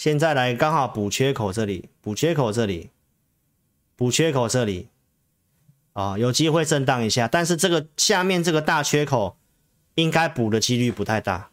[0.00, 2.88] 现在来刚好补缺口这里，补缺口这里，
[3.96, 4.88] 补缺口这里。
[5.92, 9.36] 啊，有机会震荡一下，但是这个下面这个大缺口
[9.96, 11.50] 应该补的几率不太大，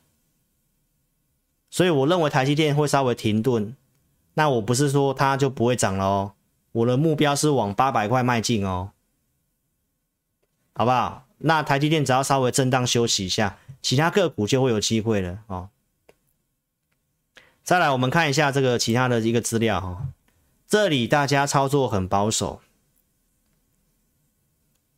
[1.69, 3.75] 所以我认为台积电会稍微停顿。
[4.35, 6.31] 那我不是说它就不会涨了哦，
[6.71, 8.91] 我的目标是往八百块迈进哦，
[10.73, 11.27] 好不好？
[11.39, 15.69] 那台积电只要稍微震荡休息一下，其他个股就会有机会了哦。
[17.67, 20.07] 再来，我们看一下这个其他的一个资料哈、哦，
[20.69, 22.61] 这里大家操作很保守。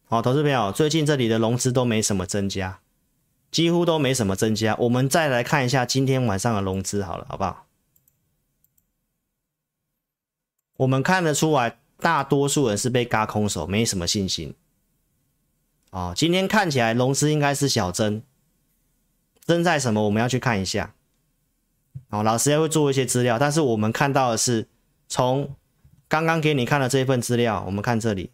[0.05, 2.79] 好，投资朋友，最近这里的融资都没什么增加，
[3.49, 4.75] 几乎都没什么增加。
[4.75, 7.65] 我们再来看一下今天晚上的融资好了，好不好？
[10.77, 14.53] 我们看得出来，大多数人是被嘎空手，没什么信心。
[15.89, 18.21] 哦，今天看起来融资应该是小增，
[19.41, 20.03] 增在什么？
[20.03, 20.93] 我们要去看一下。
[22.09, 24.67] 好，老师也会做一些资料，但是我们看到的是
[25.07, 25.55] 从
[26.07, 28.31] 刚刚给你看的这一份资料，我们看这里。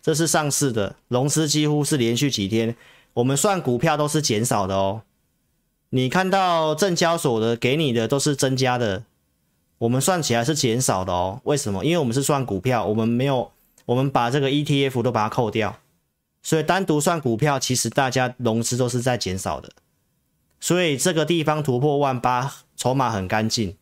[0.00, 2.74] 这是上市的融资，几乎是连续几天，
[3.14, 5.02] 我们算股票都是减少的哦。
[5.90, 9.04] 你看到证交所的给你的都是增加的，
[9.78, 11.40] 我们算起来是减少的哦。
[11.44, 11.84] 为什么？
[11.84, 13.50] 因为我们是算股票，我们没有，
[13.84, 15.80] 我们把这个 ETF 都把它扣掉，
[16.42, 19.70] 所以单独算股票，其实大家融资都是在减少的。
[20.60, 23.76] 所以这个地方突破万八，筹码很干净，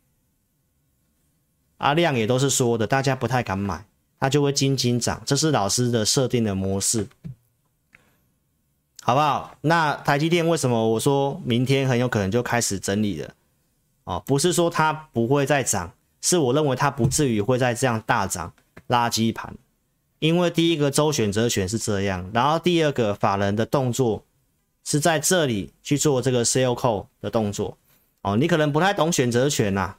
[1.79, 3.85] 阿量也都是说的，大家不太敢买。
[4.21, 7.07] 它就会斤斤涨，这是老师的设定的模式，
[9.03, 9.55] 好不好？
[9.61, 13.35] 那台积电为什么我说明天很有可能就开始整理了？
[14.05, 18.51] 哦，不是说它不会再涨，是我认为它不至于会再这样大涨
[18.89, 19.55] 垃圾盘，
[20.21, 24.25] 因为第一个周选择权是这样，然后第二个法人的动作
[24.85, 27.77] 是在这里去做这个 sell call 的动作，
[28.25, 29.97] 哦，你可能不太懂选择权呐、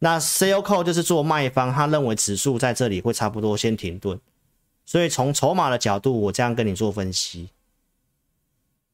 [0.00, 4.18] 那 sell call 就是做卖方，他认为指数在这里会差不多先停顿，
[4.84, 7.50] 所以从筹码的角度，我这样跟你做分析，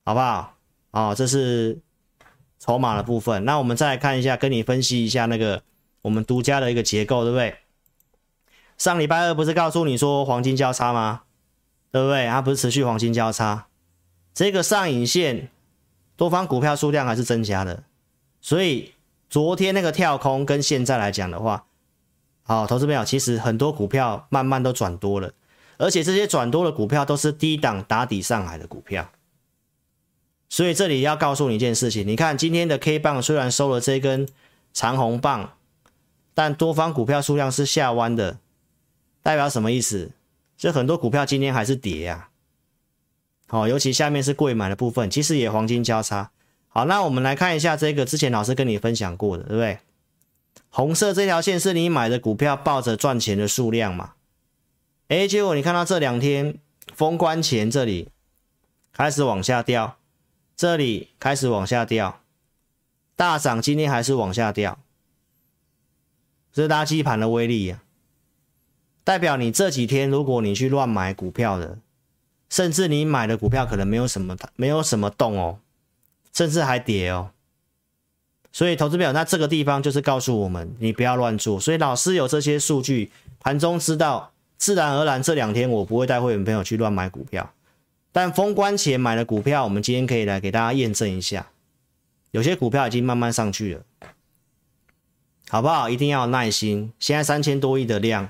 [0.04, 0.54] 好不好？
[0.90, 1.78] 哦，这是
[2.58, 3.44] 筹码的部分。
[3.46, 5.62] 那我们再来看一下，跟你分析一下那个
[6.02, 7.56] 我们独家的一个结构，对不对？
[8.76, 11.22] 上礼拜二不是告诉你说黄金交叉吗？
[11.90, 12.26] 对不对？
[12.26, 13.66] 它不是持续黄金交叉，
[14.34, 15.48] 这个上影线
[16.16, 17.84] 多方股票数量还是增加的，
[18.44, 18.92] 所以。
[19.30, 21.64] 昨天那个跳空跟现在来讲的话，
[22.44, 25.32] 好，投资朋友，其实很多股票慢慢都转多了，
[25.76, 29.10] 而且这些转多的股票都是低档打底上来的股票，
[30.48, 34.28] 所以这里要告诉你一件事情，你看今天的 K 棒虽然收了这根
[34.72, 35.54] 长红棒，
[36.32, 38.38] 但多方股票数量是下弯的，
[39.20, 40.12] 代表什么意思？
[40.56, 42.28] 就很多股票今天还是跌呀，
[43.48, 46.30] 好，尤其下面是贵买的部分，其实也黄金交叉。
[46.76, 49.78] 好，那我们来看一下这个，之前老师跟你分享过的，对不对？
[50.70, 54.14] 红色这条线是你买的股票抱着赚钱的数量嘛？
[55.06, 56.58] 哎，结果你看到这两天
[56.92, 58.08] 封关前这里
[58.92, 59.98] 开始往下掉，
[60.56, 62.20] 这里开始往下掉，
[63.14, 64.80] 大涨，今天还是往下掉，
[66.52, 67.82] 这是垃圾盘的威力呀！
[69.04, 71.78] 代表你这几天如果你去乱买股票的，
[72.50, 75.60] 甚至你买的股票可能没有什么没有什么动哦。
[76.34, 77.30] 甚至还跌哦，
[78.52, 81.58] 所以投资表那这个地方就是告诉我们，你不要乱做。
[81.58, 87.54] 所以老师有这些数据，盘中知道，自然而然这两天我不会带会员朋友去乱买股票。
[88.10, 91.50] 但封关前买的股票，我们今天可以来给大家验证一下，
[92.32, 93.82] 有些股票已经慢慢上去了，
[95.48, 95.88] 好不好？
[95.88, 96.92] 一定要耐心。
[96.98, 98.28] 现在三千多亿的量，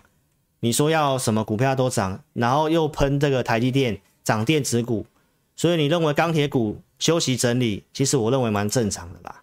[0.61, 5.07] 你说要什么股票都涨，然后又喷这个台积电涨电子股，
[5.57, 6.81] 所以你认为钢铁股？
[6.97, 9.43] 休息整理，其实我认为蛮正常的啦。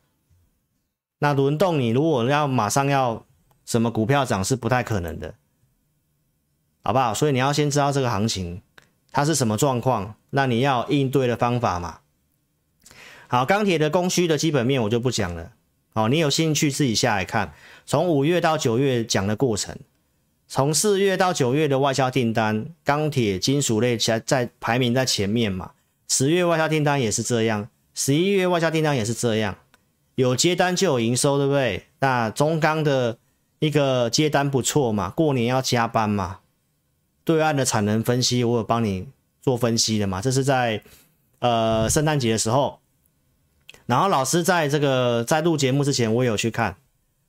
[1.19, 3.23] 那轮动，你如果要马上要
[3.65, 5.35] 什么股票涨，是不太可能的，
[6.81, 7.13] 好不好？
[7.13, 8.61] 所以你要先知道这个行情
[9.11, 11.99] 它是什么状况，那你要应对的方法嘛。
[13.27, 15.51] 好，钢铁的供需的基本面我就不讲了。
[15.93, 17.53] 好，你有兴趣自己下来看，
[17.85, 19.77] 从五月到九月讲的过程，
[20.47, 25.73] 从四月到九月的外销订单，钢铁、金属类在在排名在前面嘛。
[26.11, 29.55] 十月外销订单也是这样，十一月外销订单也是这样，
[30.15, 31.85] 有接单就有营收，对不对？
[31.99, 33.17] 那中钢的
[33.59, 36.39] 一个接单不错嘛，过年要加班嘛，
[37.23, 39.07] 对岸的产能分析我有帮你
[39.41, 40.83] 做分析的嘛，这是在
[41.39, 42.81] 呃圣诞节的时候，
[43.85, 46.75] 然后老师在这个在录节目之前，我有去看。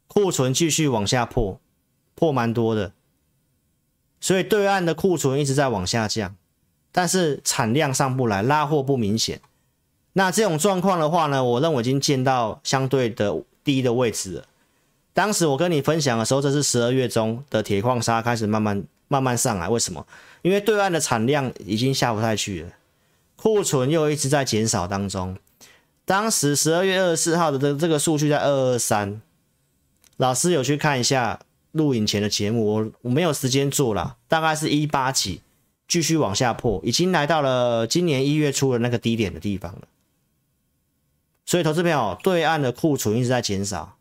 [0.09, 1.61] 库存继续往下破，
[2.17, 2.93] 破蛮多的，
[4.21, 6.35] 所以对岸的库存一直在往下降。
[6.93, 9.41] 但是产量上不来，拉货不明显。
[10.13, 14.45] 那这种状况的话呢，我认为已经见到相对的低的位置了。
[15.15, 19.69] 当时我跟你分享的时候，这是十二月中的铁矿砂开始慢慢慢慢上来。
[19.69, 20.07] 为什么？
[20.43, 22.71] 因为对岸的产量已经下不太去了，
[23.37, 25.37] 库存又一直在减少当中。
[26.05, 29.23] 当时十二月二十四号的这这个数据在二二三，
[30.17, 31.39] 老师有去看一下
[31.71, 35.41] 录影前的节目，我我没有时间做了，大概是一八几，
[35.93, 39.83] 继续往下破，已经来到了今年一月初的那个低点的地方了。
[41.45, 43.99] 所以，投资朋友，对岸的库存一直在减少，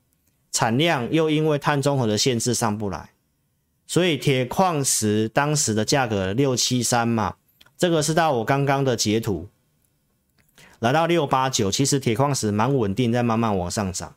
[0.54, 3.10] 产量又因为碳中和的限制上不来，
[3.86, 7.36] 所以铁矿石当时的价格六七三嘛，
[7.78, 9.50] 这个是到我刚刚的截图，
[10.80, 14.16] 来到六八九，其实铁矿石蛮稳定，在慢慢往上涨，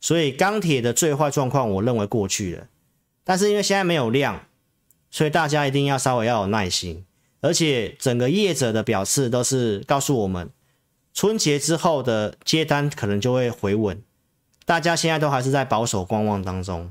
[0.00, 2.68] 所以钢铁的最坏状况我认为过去了，
[3.22, 4.46] 但是因为现在没有量，
[5.14, 7.04] 所以大家一定要稍微要有耐心，
[7.40, 10.50] 而且整个业者的表示都是告诉我们。
[11.12, 14.02] 春节之后的接单可能就会回稳，
[14.64, 16.90] 大家现在都还是在保守观望当中。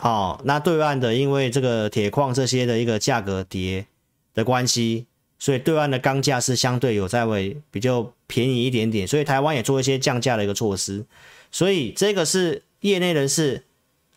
[0.00, 3.86] 好，那对岸的因为这个铁矿这些的一个价格跌
[4.34, 5.06] 的关系，
[5.38, 11.06] 所以对岸的钢价是相对有在为比较便宜一点点，所以台湾也做一些降价的一个措施。
[11.52, 13.62] 所以这个是业内人士，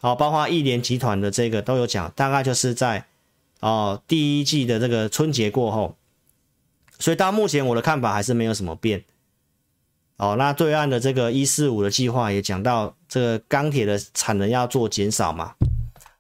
[0.02, 3.06] 好，包括亿联集团的这个都有讲，大概就是在
[3.60, 5.96] 哦第一季的这个春节过后。
[6.98, 9.06] 所以到目前我的看法还是没有什么变，
[10.18, 15.54] 哦，那对岸的这个一四五的计划也讲到这个钢铁的产能要做减少嘛，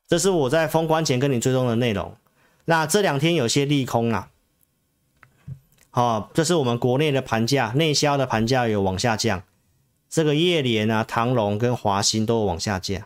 [0.07, 2.15] 这是我在封关前跟你追踪的内容。
[2.63, 4.29] 那这两天有些利空啊，
[5.91, 9.43] 哦，这是我们国内的盘价，内销的盘价有往下降，
[10.09, 13.05] 这个叶联啊、唐龙跟华新都有往下降，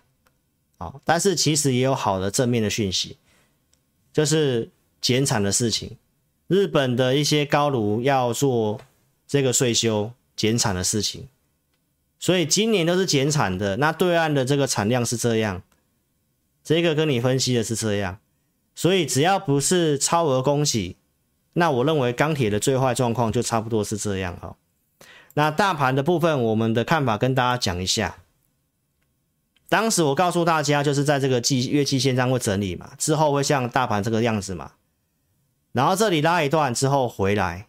[0.78, 3.18] 哦，但是其实也有好的正面的讯息，
[4.12, 4.70] 就是
[5.00, 5.98] 减产的事情。
[6.48, 8.80] 日本的一些高炉要做
[9.26, 11.28] 这个税修减产的事情，
[12.20, 13.78] 所以今年都是减产的。
[13.78, 15.64] 那对岸的这个产量是这样，
[16.64, 18.20] 这个跟你分析的是这样，
[18.76, 20.98] 所以只要不是超额供给，
[21.54, 24.56] 那我认为钢铁的最坏状况就差不多是这样哈。
[25.36, 28.18] 那大盘的部分，我们的看法跟大家讲一下。
[29.70, 34.74] 当时我告诉大家，就是在这个季月季线上会整理嘛，之后会像大盘这个样子嘛。
[35.72, 37.68] 然后这里拉一段之后回来，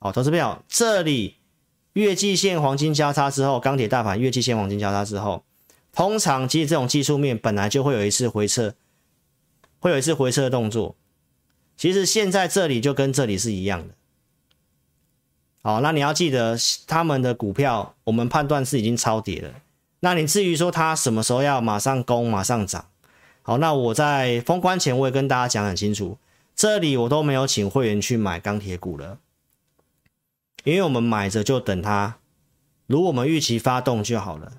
[0.00, 1.36] 哦，投资朋友，这里
[1.94, 5.42] 月季线黄金交叉之后，钢铁大盘月季线黄金交叉之后，
[5.92, 8.74] 通常其实这种技术面本来就会有一次回撤，
[9.78, 10.94] 会有一次回撤的动作。
[11.78, 13.94] 其实现在这里就跟这里是一样的，
[15.62, 19.50] 好，那你要记得他们的股票，我们判断是已经超跌了。
[20.00, 22.86] 那你至于说它什么时候要马上攻、马上涨，
[23.42, 26.18] 好，那我在封关前我也跟大家讲很清楚。
[26.54, 29.18] 这里我都没有请会员去买钢铁股了，
[30.64, 32.16] 因为我们买着就等它，
[32.86, 34.54] 如我们预期发动就好了。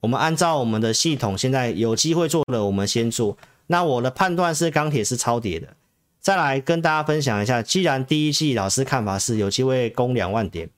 [0.00, 3.36] 我们按照我们的系统，现在有机会做的，我们先做。
[3.66, 5.74] 那我的判断是钢铁是超跌的。
[6.20, 10.70] 再来跟大家分享一下，既然第一季老师看法是有机会攻两万点，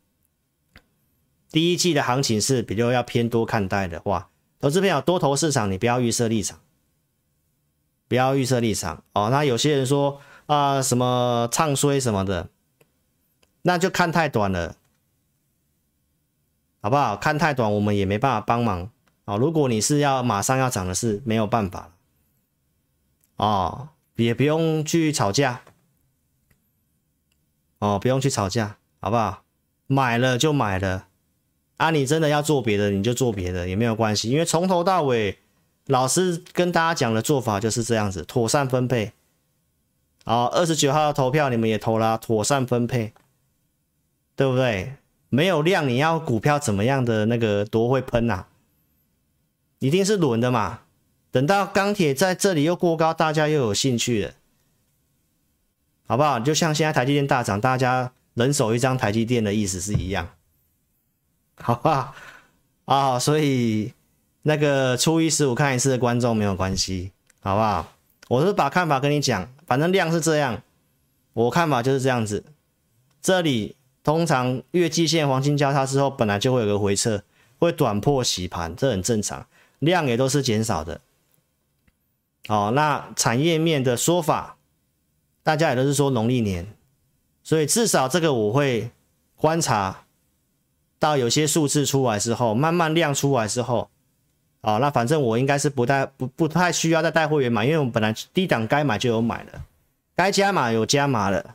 [1.51, 4.31] 第一季的行情是比较要偏多看待的话，
[4.61, 6.61] 投资朋友多头市场你不要预设立场。
[8.09, 9.29] 不要预设立场哦。
[9.31, 12.49] 那有些人说啊、什么唱衰什么的，
[13.61, 14.77] 那就看太短了，
[16.81, 17.15] 好不好？
[17.19, 18.91] 看太短，我们也没办法帮忙
[19.27, 19.37] 哦。
[19.37, 21.93] 如果你是要马上要涨的是没有办法
[23.37, 25.61] 哦，也不用去吵架
[27.81, 29.45] 哦，不用去吵架，好不好？
[29.87, 31.09] 买了就买了
[31.79, 35.39] 啊，你真的要做别的，你就做别的也没有关系，因为从头到尾。
[35.89, 39.13] 老师跟大家讲的做法就是这样子，妥善分配。
[40.23, 43.15] 好，二十九号投票你们也投了，妥善分配，
[44.37, 44.97] 对不对？
[45.31, 48.45] 没有量，你要股票怎么样的那个多会喷呐？
[49.79, 50.81] 一定是轮的嘛。
[51.31, 54.33] 等到钢铁在这里又过高，大家又有兴趣了，
[56.07, 56.39] 好不好？
[56.39, 60.29] 就像现在台积电大涨，大家人手一张台积电的意思是一样，
[61.63, 62.15] 好不好？
[62.85, 63.93] 啊，所以。
[64.43, 67.93] 那个初一十五看一次的观众没有关系，好不好？
[68.29, 70.63] 我是把看法跟你讲，反正量是这样，
[71.35, 72.43] 我看法就是这样子。
[73.21, 77.23] 这里通常月季线黄金交叉之后，本来就会有个回撤，
[77.59, 79.45] 会短破洗盘，这很正常。
[79.81, 80.99] 量也都是减少的。
[82.49, 84.57] 哦，那产业面的说法，
[85.43, 86.67] 大家也都是说农历年，
[87.43, 88.91] 所以至少这个我会
[89.37, 90.05] 观察
[90.99, 93.91] 到有些数字出来之后，慢慢量出来之后。
[94.61, 99.63] 哦，那反正我应该是不太不不太需要再带会员买，因为我们本来低档该买就有买了，
[100.17, 101.55] 该加码有加码了，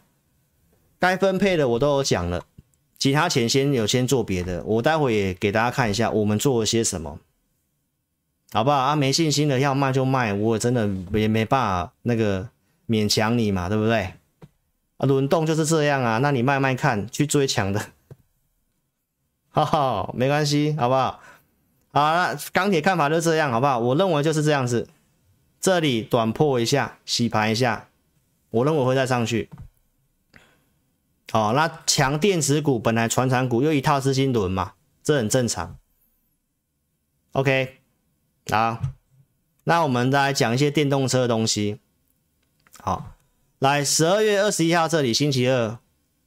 [0.99, 2.45] 该分配的我都有讲了，
[2.97, 7.19] 其他钱先有先做别的，我待会也给大家看一下我们做了些什么。
[8.53, 8.95] 好不好啊？
[8.95, 12.47] 没信心的要卖就卖，我真的也没办法那个
[12.87, 14.13] 勉强你嘛，对不对？
[14.97, 17.85] 啊，轮动就是这样啊，那你慢慢看，去追强的，
[19.53, 21.21] 哈哈，没关系，好不好？
[21.93, 23.79] 好，那钢铁看法就这样，好不好？
[23.79, 24.89] 我认为就是这样子，
[25.61, 27.87] 这里短破一下，洗盘一下，
[28.49, 29.49] 我认为会再上去。
[31.31, 35.77] 好，那强电子股本来传产股又一套资金轮嘛，这很正常。
[37.33, 37.77] OK。
[38.51, 38.81] 好，
[39.63, 41.79] 那我们再来讲一些电动车的东西。
[42.81, 43.13] 好，
[43.59, 45.79] 来十二月二十一号这里星期二，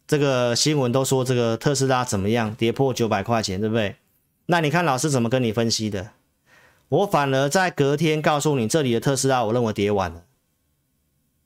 [0.06, 3.96] 这个新闻都说这个特斯拉怎么样，跌破九百块钱，对不对？
[4.46, 6.10] 那你看老师怎么跟你分析的？
[6.88, 10.22] 我反而在隔天告诉你，这里的特斯拉我认为跌完了。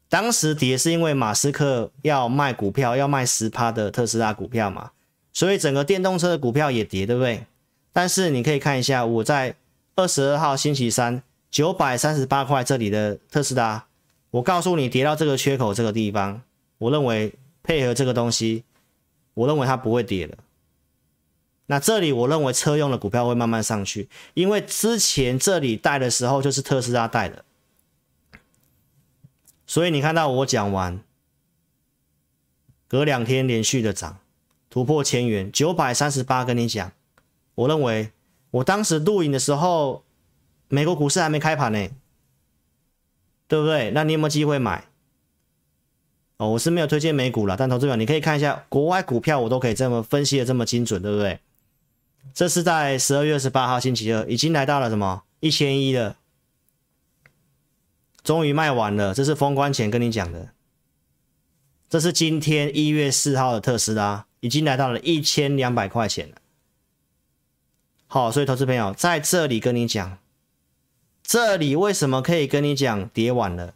[0.08, 4.90] 当时跌是因为马斯克要卖股票，要卖十趴的特斯拉股票嘛，
[5.32, 7.46] 所以整个电动车的股票也跌，对不对？
[7.92, 9.54] 但是你可以看一下我在。
[9.96, 13.84] 二十二号星期三，九百三十八块这里的特斯拉，
[14.30, 16.40] 我告诉你跌到这个缺口这个地方，
[16.78, 18.64] 我认为配合这个东西，
[19.34, 20.38] 我认为它不会跌了。
[21.66, 27.44] 那这里我认为车用的股票会慢慢上去，因为之前这里带的时候就是特斯拉带的，
[29.66, 31.02] 所以你看到我讲完，
[32.88, 34.18] 隔两天连续的涨，
[34.68, 36.92] 突破千元，九百三十八跟你讲，
[37.54, 38.12] 我认为。
[38.52, 40.02] 我当时录影的时候，
[40.66, 41.88] 美国股市还没开盘呢，
[43.46, 43.92] 对不对？
[43.92, 44.89] 那你有没有机会买？
[46.40, 51.38] 哦，我是没有推荐美股了，但投资者你可以看一下国外股票，我都可以这么分析的这么精准，对不对？
[52.32, 56.16] 这是在十二月二十八号星期二，已经来到了什么一千一了，
[58.24, 60.48] 终于卖完了，这是封关前跟你讲的。
[61.90, 66.36] 这是今天一月四号的特斯拉，已经来到了一千两百块钱了。
[68.06, 70.16] 好，所以投资朋友在这里跟你讲，
[71.22, 73.74] 这里为什么可以跟你讲跌完了？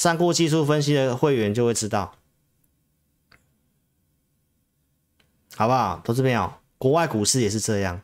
[0.00, 2.14] 上过技术分析的会员就会知道，
[5.54, 6.00] 好不好？
[6.02, 8.00] 投资朋友，国外股市也是这样，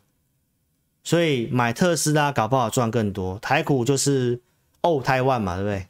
[1.02, 3.38] 所以买特斯拉搞不好赚更多。
[3.38, 4.42] 台股就是
[4.82, 5.86] 哦，台湾嘛，对不对？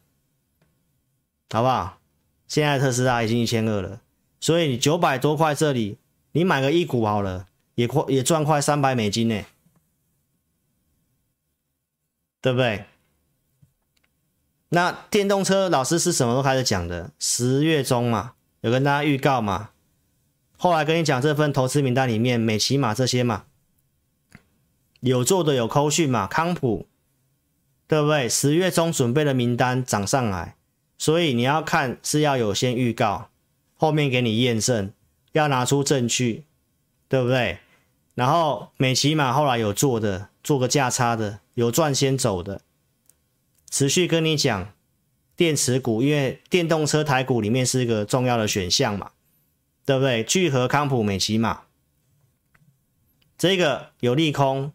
[1.50, 1.98] 好不好？
[2.46, 4.00] 现在特斯拉已经一千二了，
[4.38, 5.98] 所以你九百多块这里，
[6.30, 7.48] 你买个一股好了。
[7.74, 9.44] 也快也赚快三百美金呢，
[12.40, 12.84] 对不对？
[14.70, 17.10] 那电动车老师是什么时候开始讲的？
[17.18, 19.70] 十月中嘛，有跟大家预告嘛。
[20.58, 23.44] 后来跟你讲这份投资名单里面，美骑马这些嘛，
[25.00, 26.86] 有做的有扣讯嘛，康普，
[27.86, 28.28] 对不对？
[28.28, 30.56] 十月中准备的名单涨上来，
[30.98, 33.28] 所以你要看是要有先预告，
[33.76, 34.90] 后面给你验证，
[35.32, 36.44] 要拿出证据，
[37.08, 37.58] 对不对？
[38.14, 42.62] 然后美骑马后来有做的，做个价差的，有赚先走的，
[43.70, 44.72] 持续跟你讲
[45.34, 49.10] 电池股，因为电动车台股里面是一个重要的选项嘛，
[49.84, 50.24] 对不对？
[50.24, 51.62] 聚合、康普、美骑马，
[53.36, 54.72] 这个有利空，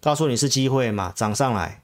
[0.00, 1.82] 告诉你是机会嘛，涨上来。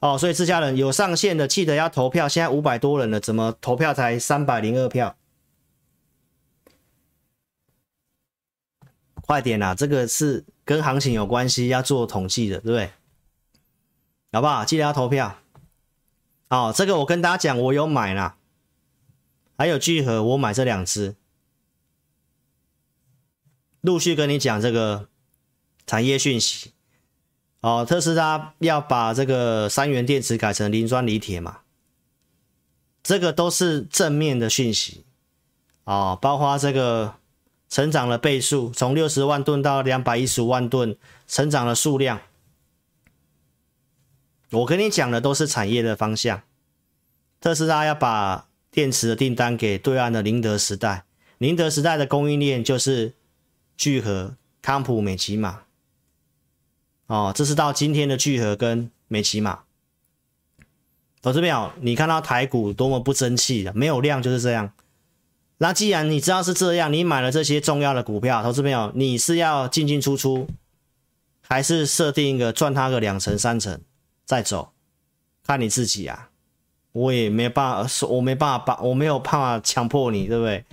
[0.00, 2.28] 哦，所以自家人有上线的，记得要投票。
[2.28, 5.16] 现在五百多人了，怎么投票才三百零二票？
[9.22, 9.74] 快点啦！
[9.74, 12.90] 这个是跟行情有关系，要做统计的，对不对？
[14.32, 14.64] 好不好？
[14.64, 15.38] 记得要投票。
[16.48, 18.36] 哦，这个我跟大家讲，我有买啦，
[19.56, 21.16] 还有聚合，我买这两只，
[23.80, 25.08] 陆续跟你讲这个
[25.86, 26.72] 产业讯息。
[27.60, 31.60] 哦，特斯拉要把这个三元电池改成磷酸锂铁嘛，
[33.02, 35.04] 这个都是正面的讯息。
[35.84, 37.14] 哦，包括这个。
[37.70, 42.18] 成长的倍数，从六十万吨到两百一十万吨，成长的数量。
[44.50, 46.42] 我跟你讲的都是产业的方向。
[47.40, 51.04] 特斯拉要把电池的订单给对岸的宁德时代，
[51.38, 53.14] 宁德时代的供应链就是
[53.76, 55.60] 聚合、康普、美骑马。
[57.06, 59.60] 哦，这是到今天的聚合跟美骑马。
[61.20, 64.72] 投资朋友，你看到台股多么不争气的，没有量就是这样。
[65.58, 70.48] 那既然你知道是这样，你买了这些重要的股票，投资朋友，你是要进进出出，
[71.40, 73.80] 还是设定一个赚它个两成三成
[74.28, 74.72] 再走？
[75.42, 76.28] 看你自己啊，
[76.92, 80.66] 我也没办法，我没办法把，我没有办法强迫你，对不对？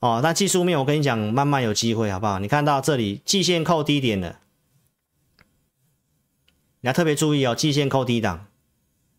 [0.00, 2.38] 哦，那技术面我跟你讲，慢慢有机会，好不好？
[2.38, 4.40] 你看到这里季线扣低点了，
[6.80, 8.46] 你要特别注意哦，季线扣低档，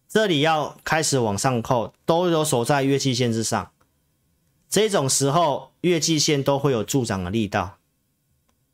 [0.07, 3.71] 这里要开始往上扣，都有守在月季线之上。
[4.67, 7.77] 这种时候，月季线都会有助长的力道。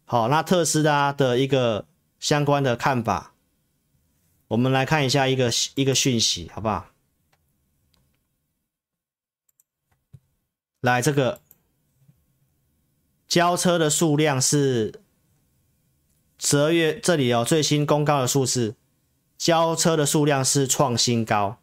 [0.05, 1.84] 好，那特斯拉的一个
[2.22, 3.30] 相关的看法，
[4.51, 6.87] 我们来看一下一个一个讯息，好不好？
[10.81, 11.39] 来，这个
[13.29, 14.99] 交车的数量是
[16.37, 18.75] 十二月这里、哦、最新公告的数字，
[19.37, 21.57] 交车的数量是创新高。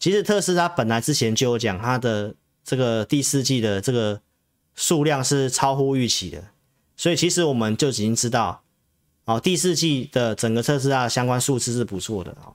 [0.00, 2.34] 其实特斯拉本来之前就有讲，它的
[2.64, 4.20] 这个第四季的这个
[4.74, 6.48] 数量是超乎预期的，
[6.96, 8.61] 所以其实我们就已经知道，
[9.24, 12.54] 哦，第四季的整个特斯拉的相关数字是不错的哦。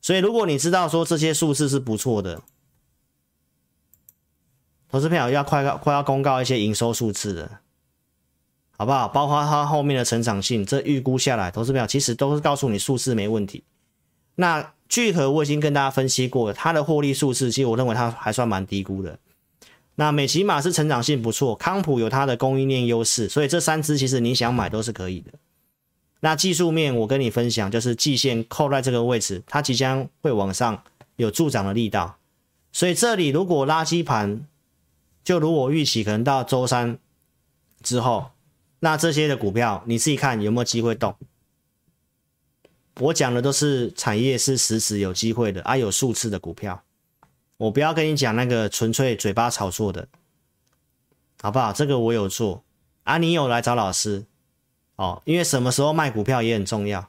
[0.00, 2.42] 所以如果你知道说这些数字是不错的。
[4.92, 7.60] 投资朋友要快快要公告一些营收数字的，
[8.76, 9.06] 好不好？
[9.06, 13.62] 包括它后面的成长性，这预估下来，投资朋友其实都是告诉你数字没问题。
[14.34, 19.16] 那聚合我已经跟大家分析过了，它的获利数字，其实我认为它还算蛮低估的。
[19.94, 25.30] 那美琪玛是成长性不错，康普有它的供应链优势，所以这三只其实你想买都是可以的。
[26.20, 30.82] 那技术面我跟你分享，就是季线扣在这个位置，它即将会往上
[31.16, 32.18] 有助涨的力道，
[32.72, 34.46] 所以这里如果垃圾盘。
[35.22, 36.98] 就如我预期，可能到周三
[37.82, 38.30] 之后，
[38.78, 41.14] 那这些的股票你自己看有没有机会动。
[43.00, 46.82] 我讲的都是产业是实时有机会的啊，有数次的股票，
[47.58, 50.08] 我不要跟你讲那个纯粹嘴巴炒作的，
[51.42, 51.70] 好不好？
[51.70, 52.64] 这个我有做
[53.04, 54.24] 啊，你有来找老师
[55.00, 57.08] 哦，因为什么时候卖股票也很重要。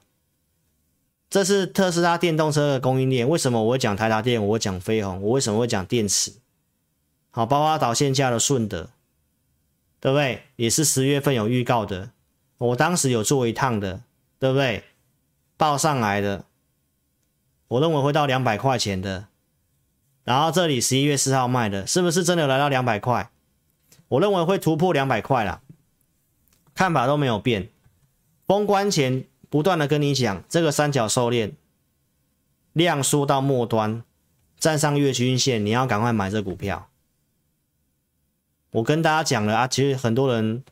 [1.30, 4.42] 这是特斯拉电动车的供应链，为什么我会讲台达电？
[4.42, 6.32] 我会讲飞鸿，我为什么会讲电池？
[7.32, 8.92] 好，包括导线架的顺德，
[10.00, 10.44] 对不对？
[10.56, 12.12] 也是十月份有预告的，
[12.60, 14.04] 我当时有做一趟的，
[14.40, 14.86] 对不对？
[15.58, 16.46] 报上来的，
[17.68, 19.28] 我认为会到两百块钱的。
[20.24, 23.30] 然后这里十一月四号卖的，是不是真的来到两百块？
[24.08, 25.62] 我认为会突破两百块了，
[26.74, 27.68] 看法都没有变。
[28.52, 31.54] 封关前不断的跟你讲，这个三角收敛
[32.74, 34.04] 量缩到末端，
[34.58, 36.90] 站上月均线，你要赶快买这股票。
[38.72, 40.66] 我跟大家讲了啊，其实很多人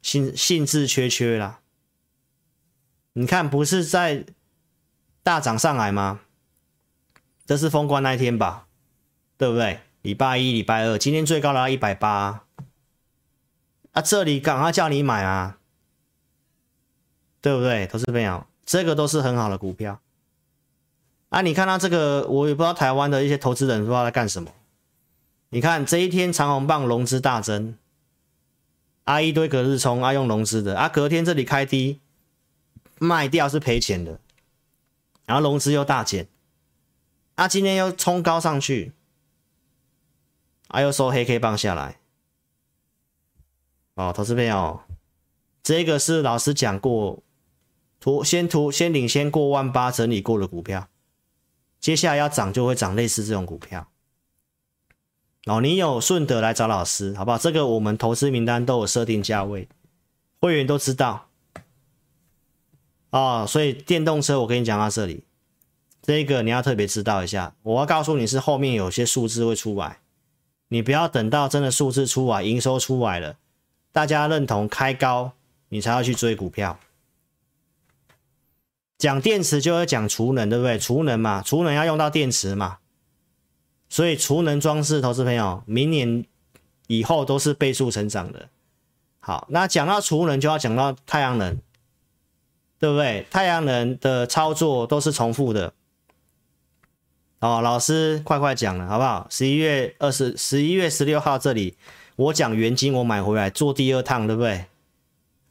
[0.00, 1.58] 兴兴致缺缺啦。
[3.14, 4.24] 你看，不是在
[5.24, 6.20] 大涨上来吗？
[7.44, 8.68] 这是封关那一天吧，
[9.36, 9.80] 对不对？
[10.02, 12.46] 礼拜一、礼拜二，今天最高来到一百八
[13.90, 14.00] 啊！
[14.00, 15.58] 这里赶快叫你买啊，
[17.42, 17.86] 对不对？
[17.86, 20.00] 投资朋友，这个都是很好的股票
[21.28, 21.42] 啊！
[21.42, 24.50] 你看到这个，我也不知道台湾的一些投资人不知道在干什么。
[25.48, 27.76] 你看这一天长红棒融资大增，
[29.04, 32.00] 啊一堆隔日冲啊用融资的啊，隔天这里开低
[32.98, 34.20] 卖掉是赔钱的，
[35.26, 36.28] 然后融资又大减，
[37.34, 38.92] 啊今天又冲高上去，
[40.68, 41.98] 啊又收黑 K 棒下来，
[43.94, 44.80] 哦，投资朋友，
[45.62, 47.22] 这个是老师讲过，
[48.02, 50.88] 图先图先领先过万八整理过的股票，
[51.78, 53.86] 接下来要涨就会涨类似这种股票。
[55.46, 57.38] 哦，你有顺德来找老师，好不好？
[57.38, 59.68] 这个我们投资名单都有设定价位，
[60.40, 61.28] 会员都知道。
[63.10, 65.22] 哦，所以电动车我跟你讲到这里，
[66.02, 67.54] 这个你要特别知道一下。
[67.62, 70.00] 我要告诉你是后面有些数字会出来，
[70.66, 73.36] 你不要等到真的数字出来，营收出来了，
[73.92, 75.34] 大家认同开高，
[75.68, 76.80] 你才要去追股票。
[79.02, 80.78] 讲电池就要讲储能，对不对？
[80.78, 82.78] 储能嘛，储能要用到电池嘛。
[83.88, 86.24] 所以储能装置，投资朋友，明年
[86.86, 88.48] 以后都是倍数成长的。
[89.18, 91.58] 好，那讲到储能，就要讲到太阳能，
[92.78, 93.26] 对不对？
[93.28, 95.72] 太阳能的操作都是重复的。
[97.40, 99.26] 哦，老师快快讲了，好不好？
[99.28, 101.76] 十一月二十，十一月十六号这里，
[102.14, 104.66] 我讲元金，我买回来做第二趟，对不对？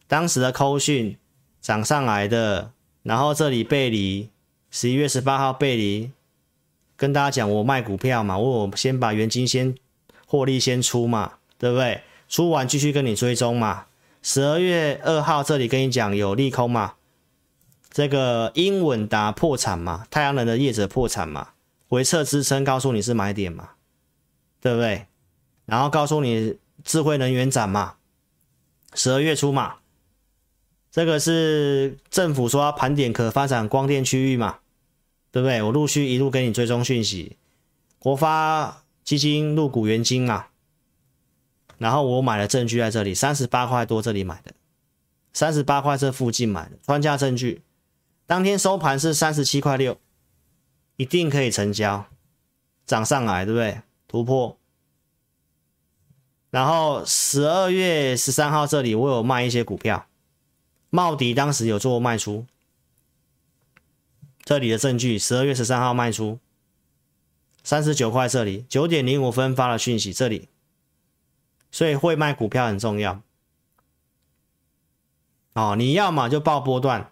[0.07, 1.17] 当时的扣讯
[1.59, 2.71] 涨上来的，
[3.03, 4.29] 然后这里背离，
[4.69, 6.11] 十一月十八号背离。
[6.95, 9.73] 跟大家讲，我卖股票嘛，我先把元金先
[10.27, 12.03] 获利先出嘛，对不对？
[12.29, 13.87] 出完继续跟你追踪嘛。
[14.21, 16.93] 十二月二号这里跟你讲有利空嘛，
[17.89, 21.53] 这个英稳达破产嘛，太阳能的业者破产嘛，
[21.89, 23.71] 回撤支撑告诉你是买点嘛，
[24.61, 25.07] 对不对？
[25.65, 27.95] 然后告诉你智慧能源展嘛，
[28.93, 29.77] 十二月初嘛，
[30.91, 34.59] 这个是政府说要盘点可发展光电区域嘛。
[35.33, 35.61] 对不对？
[35.61, 37.37] 我陆续一路给你追踪讯息，
[37.99, 40.49] 国发基金入股元晶啊，
[41.77, 44.51] 然后我买的证据在这里，三十八块多这里买的，
[45.31, 47.61] 三十八块这附近买的，穿价证据，
[48.25, 49.97] 当天收盘是三十七块六，
[50.97, 52.07] 一定可以成交，
[52.85, 53.79] 涨上来对不对？
[54.09, 54.57] 突破，
[56.49, 60.05] 然后十二月十三号这里我有卖一些股票，
[60.93, 62.45] 茂迪当时有做卖出，
[64.43, 66.37] 这里的证据，十二月十三号卖出
[67.63, 70.49] 三十九块，这里九点零五分发了讯息，这里，
[71.71, 73.21] 所以会卖股票很重要。
[75.53, 77.09] 哦，你要么就报波段，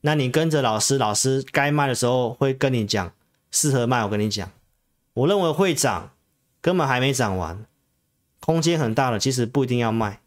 [0.00, 3.12] 那你跟着老师，老师该卖的时候会跟你讲
[3.50, 4.02] 适合卖。
[4.02, 4.50] 我跟你讲，
[5.12, 6.14] 我认为会涨，
[6.62, 7.66] 根本还没涨完，
[8.40, 10.21] 空间很大了，其实不一定要卖，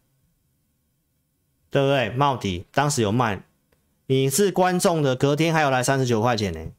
[1.75, 2.09] 对不对？
[2.11, 3.43] 茂迪当时有卖，
[4.05, 6.71] 你是观众的，隔天还有来三十九块钱呢，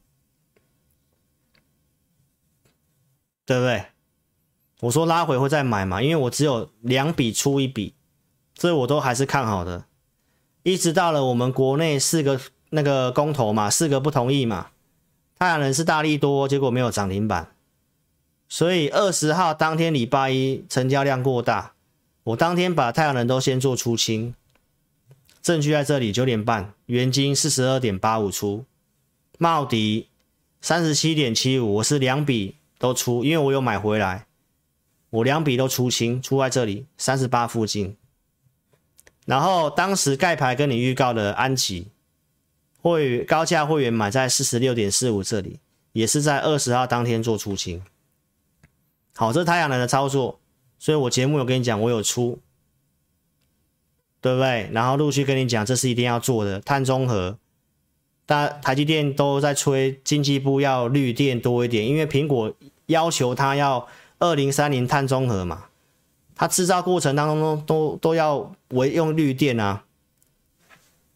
[3.45, 3.85] 对不对？
[4.79, 7.93] 我说拉回会再买嘛，因为我只有两笔出一笔，
[8.55, 9.85] 这我都还是看好的。
[10.63, 12.41] 一直到了我们国内四个
[12.71, 14.71] 那个公投嘛，四个不同意嘛，
[15.37, 17.51] 太阳能是大力多，结果没有涨停板，
[18.49, 21.73] 所以二十号当天礼拜一成交量过大，
[22.23, 24.33] 我当天把太阳能都先做出清，
[25.47, 28.65] 证据在这里，九点半，元金四十二点八五出，
[29.37, 30.09] 茂迪
[30.59, 34.27] 三十七点七五，我是两笔都出，因为我有买回来，
[35.09, 37.95] 我两笔都出清，出在这里三十八附近。
[39.25, 41.87] 然后当时盖牌跟你预告的安琪
[42.81, 45.61] 会高价会员买在四十六点四五这里，
[45.93, 47.81] 也是在二十号当天做出清。
[49.15, 50.41] 好，这是太阳能的操作，
[50.77, 52.37] 所以我节目有跟你讲，我有出，
[54.27, 54.69] 对不对？
[54.73, 57.37] 然后陆续跟你讲，这是一定要做的碳中和。
[58.25, 62.53] 大台积电都在催经济部要绿电多一点，因为苹果
[62.87, 63.87] 要求它要
[64.19, 65.67] 二零三零碳中和嘛。
[66.35, 69.85] 它制造过程当中都都要为用绿电啊！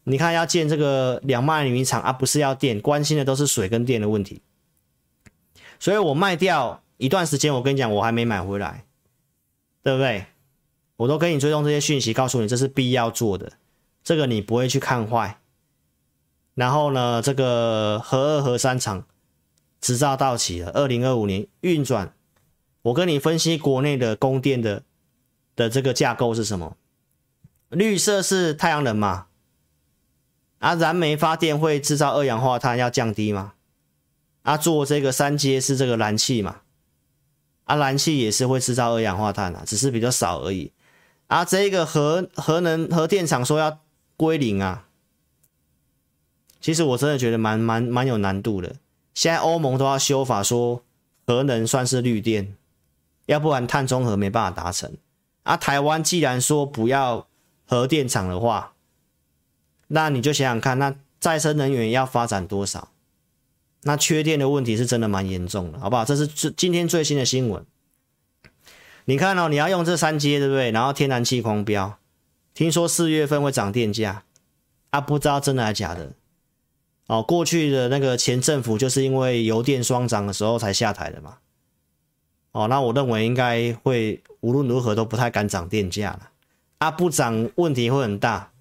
[0.04, 4.40] 你看要建这个两万厘米厂啊，不是要电，关心的都是水跟电的问题。
[5.78, 8.84] 所以我卖掉一段时间，我跟你讲，我还没买回来，
[9.82, 10.24] 对不对？
[11.02, 13.52] 我都跟你追踪这些讯息，告诉你这是必要做的，
[14.02, 15.38] 这个你不会去看坏。
[16.54, 19.04] 然后呢，这个核二核三厂
[19.80, 22.14] 执照到期了，二零二五年运转。
[22.82, 24.82] 我跟你分析国内的供电的。
[25.54, 26.78] 的这个架构是什么？
[27.68, 29.26] 绿色是太阳能嘛？
[30.60, 33.52] 啊，燃煤发电会制造二氧化碳，要降低嘛？
[34.44, 36.62] 啊，做这个三阶是这个燃气嘛？
[37.64, 40.72] 啊，燃气也是会制造二氧化碳啊，只是比较少而已。
[41.32, 43.80] 啊，这个核核能核电厂说要
[44.18, 44.84] 归零啊，
[46.60, 48.76] 其实我真的觉得蛮蛮蛮有难度的。
[49.14, 50.82] 现在欧盟都要修法说
[51.26, 52.54] 核能算是绿电，
[53.24, 54.94] 要不然碳中和没办法达成。
[55.44, 57.26] 啊，台湾既然说不要
[57.64, 58.74] 核电厂的话，
[59.88, 62.90] 那你就想想看，那再生能源要发展多少？
[63.84, 66.04] 那缺电的问题是真的蛮严重的，好不好？
[66.04, 67.64] 这是最今天最新的新闻。
[69.04, 70.70] 你看哦，你要用这三阶，对不对？
[70.70, 71.98] 然后天然气狂飙，
[72.54, 74.24] 听说四月份会涨电价，
[74.90, 76.12] 啊，不知道真的还是假的。
[77.08, 81.38] 哦，过去的那个前政府就是因为油电双涨的时候才下台的嘛。
[82.52, 86.30] 哦，那我认为应该会无论如何都不太敢涨电价了，
[86.78, 88.52] 啊，不涨问题会很大，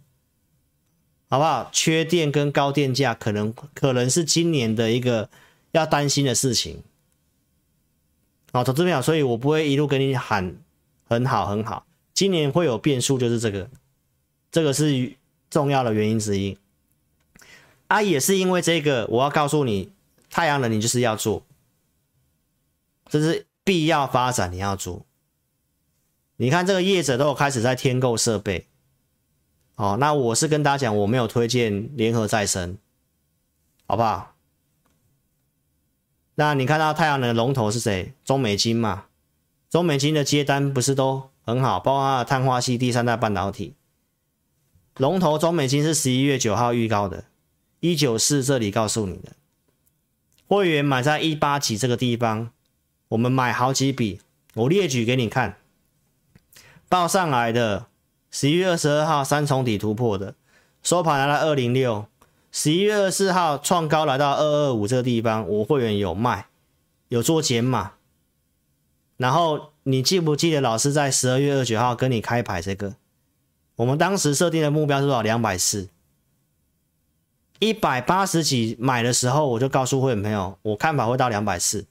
[1.30, 1.70] 好不好？
[1.72, 5.30] 缺电跟高电价可能可能是今年的一个
[5.74, 6.82] 要担心的事情。
[8.52, 10.56] 好，投资朋友，所以我不会一路跟你喊
[11.08, 13.70] 很好很好，今年会有变数，就是这个，
[14.52, 15.14] 这个是
[15.50, 16.58] 重要的原因之一。
[17.88, 19.92] 啊，也是因为这个，我要告诉你，
[20.30, 21.46] 太阳能你就是要做，
[23.10, 23.46] 这是。
[23.64, 25.06] 必要发展你要做，
[26.38, 28.66] 你看这个业者都有开始在添购设备，
[29.76, 32.80] 哦，那我是跟大家讲，我没有推荐联合再生，
[33.86, 34.31] 好不好？
[36.36, 38.14] 那你看到太阳能的龙头是谁？
[38.24, 39.06] 中美金嘛，
[39.70, 43.76] 中美金的接单不是都很好，包括它的碳化矽第三代半导体，
[44.98, 47.26] 龙头中美金是十一月九号预告的，
[47.80, 49.34] 一九四这里告诉你的，
[50.48, 52.52] 会员买在一八几这个地方。
[53.10, 54.22] 我们买好几笔，
[54.54, 55.58] 我列举给你看。
[56.88, 57.88] 报上来的
[58.30, 60.36] 十一月二十二号三重底突破的，
[60.82, 62.06] 收盘来到二零六。
[62.52, 66.48] 十一月二十四号创高来到二二五这个地方，我会员有卖，
[67.08, 67.94] 有做减码。
[69.16, 72.96] 然后你记不记得老师在十二月二十九号跟你开牌这个？
[73.78, 75.22] 我们当时设定的目标是多少？
[75.22, 75.90] 两百四。
[77.60, 81.86] 一百八十几买的时候，我就告诉会员朋友，我看法会到两百四。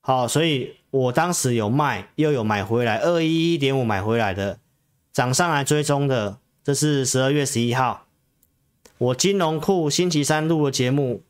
[0.00, 4.58] 好，所以我当时有卖，又有买回来，二一一点五买回来的，
[5.12, 8.06] 涨上来追踪的，这是十二月十一号。
[8.98, 11.22] 我金融库星期三录的节目，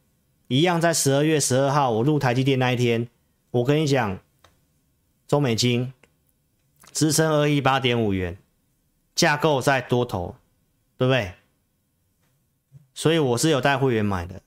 [0.49, 3.09] 一样在十二月十二号，我录台积电那一天，
[3.53, 4.19] 我跟你讲，
[5.29, 5.93] 中美金
[6.93, 8.37] 支撑二一八点五元，
[9.15, 10.35] 架构在多头，
[10.99, 11.35] 对不对？
[12.93, 14.43] 所以我是有带会员买的。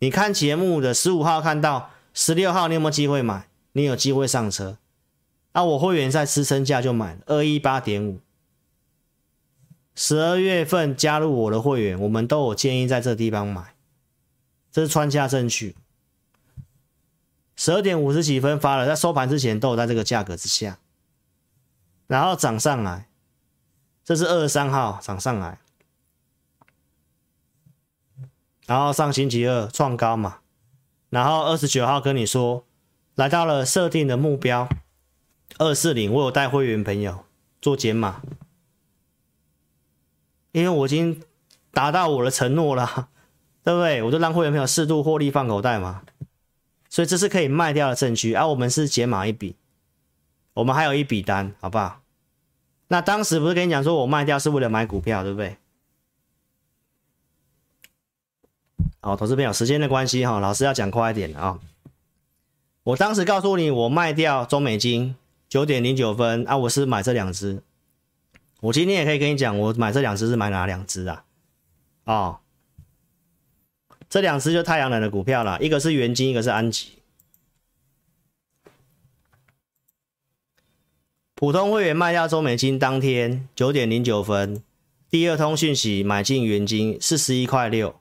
[0.00, 3.48] 你看节目的十五号看到十六号，你有没有机会买？
[3.72, 4.76] 你有机会上车。
[5.52, 8.20] 那、啊、我会员在支撑价就买了二一八点五。
[10.02, 13.74] 十二月份加入我的会员，我们都有建议在这地方买，
[14.72, 15.76] 这是穿价证据。
[17.54, 20.78] 十二点五十几分发了，在收盘之前都有在这个价格之下，
[22.06, 23.08] 然后涨上来，
[24.02, 25.58] 这是二十三号涨上来，
[28.64, 30.38] 然后上星期二创高嘛，
[31.10, 32.64] 然后二十九号跟你说
[33.16, 34.66] 来到了设定的目标
[35.58, 37.26] 二四零，我有带会员朋友
[37.60, 38.22] 做减码，
[40.52, 41.22] 因为我已经
[41.72, 43.08] 达到我的承诺了，
[43.62, 44.02] 对不对？
[44.02, 46.02] 我就让会员朋友适度获利放口袋嘛。
[46.88, 49.54] 所以这是可以卖掉的证据，而、啊、我们是解码一笔，
[50.54, 52.02] 我们还有一笔单，好不好？
[52.88, 55.56] 那当时不是跟你讲说我卖掉是为了买股票，对不对？
[59.00, 61.60] 好，投资朋友，时间的关系哈，老师要讲快一点啊。
[62.82, 65.14] 我当时告诉你，我卖掉中美金
[65.48, 67.62] 九点零九分啊，我是买这两只。
[68.60, 71.24] 我今天也可以跟你讲，我买这两只是买哪两只啊？
[72.04, 72.40] 哦。
[74.08, 76.98] 这两只就太阳能的股票了，一个是元金，一个是安吉。
[81.36, 84.62] 普通会员卖掉中美金当天九点零九分，
[85.08, 88.00] 第二通讯息买进元金四十一块六，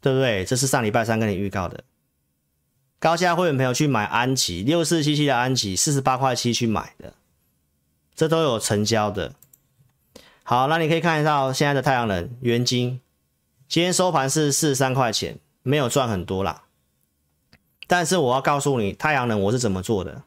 [0.00, 0.44] 对不对？
[0.44, 1.84] 这是上礼拜三跟你预告的。
[3.00, 7.12] 高价会员朋友去买安吉六四七七的安吉四十八块七去买的，
[8.20, 9.32] 这都有成交的。
[10.42, 13.00] 好，那你可以看到现在的太阳能元晶。
[13.66, 16.64] 今天收盘是四十三块钱，没有赚很多啦。
[17.86, 20.24] 但是我要告诉你，太阳能我是怎么做的。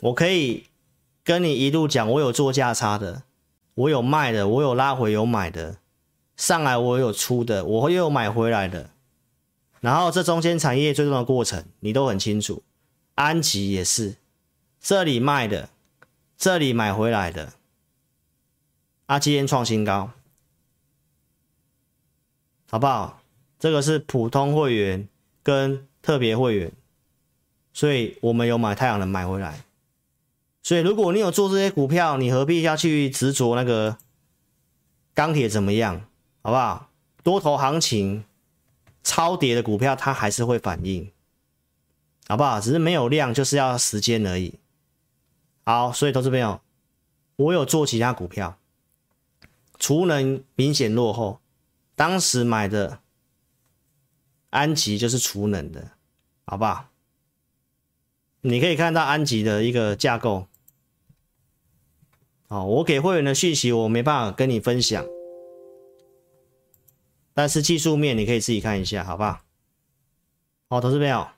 [0.00, 0.64] 我可以
[1.22, 3.22] 跟你一路讲，我有做价差的，
[3.74, 5.76] 我有卖的，我有拉回有买的，
[6.36, 8.90] 上来我有出的，我又有买回来的。
[9.78, 12.64] 然后这中间产业最终的过程，你都很清楚。
[13.14, 14.16] 安吉也是，
[14.80, 15.68] 这里卖的，
[16.42, 17.52] 这里买回来的。
[19.06, 20.10] 啊，今天创新高。
[22.68, 23.22] 好不好？
[23.60, 25.08] 这个是普通会员
[25.44, 26.72] 跟特别会员，
[27.72, 29.62] 所以我们有买太阳能买回来。
[30.64, 33.96] 所以如果你有做这些股票，你何必要去执着那个
[35.14, 36.04] 钢铁怎么样？
[36.42, 36.90] 好不好？
[37.22, 38.24] 多头行情
[39.04, 41.08] 超跌的股票，它还是会反应，
[42.26, 42.60] 好不好？
[42.60, 44.58] 只是没有量，就是要时间而已。
[45.64, 46.60] 好，所以投资朋友，
[47.36, 48.58] 我有做其他股票，
[49.78, 51.40] 储能明显落后。
[51.94, 53.00] 当时买的
[54.50, 55.92] 安吉就是储能的，
[56.44, 56.88] 好不好？
[58.40, 60.48] 你可以看到安吉的一个架构。
[62.48, 65.06] 好，我给会员的讯息我没办法跟你分享，
[67.32, 69.42] 但是技术面你可以自己看一下，好不好？
[70.68, 71.28] 好，投资朋友，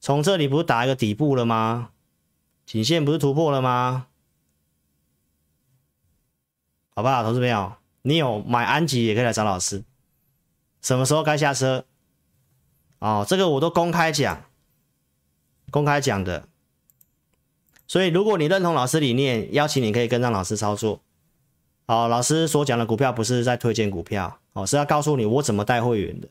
[0.00, 1.90] 从这里不是打一个底部了吗？
[2.66, 4.06] 颈线不是突破了吗？
[6.96, 7.72] 好不好，投资朋友？
[8.02, 9.82] 你有买安吉也可以来找老师，
[10.80, 11.84] 什么时候该下车？
[13.00, 14.44] 哦，这个我都公开讲，
[15.70, 16.48] 公开讲的。
[17.86, 21.00] 所以如果你认同老师理念，邀请你可以跟上老师操作。
[21.86, 26.28] 好，老师所讲的股票不是在推荐股票，哦，是要告诉你我怎么带会员的。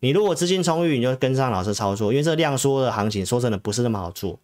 [0.00, 4.38] 你如果资金充裕，你就跟上老师操作，因为这量缩的行情，说真的不是那么好做。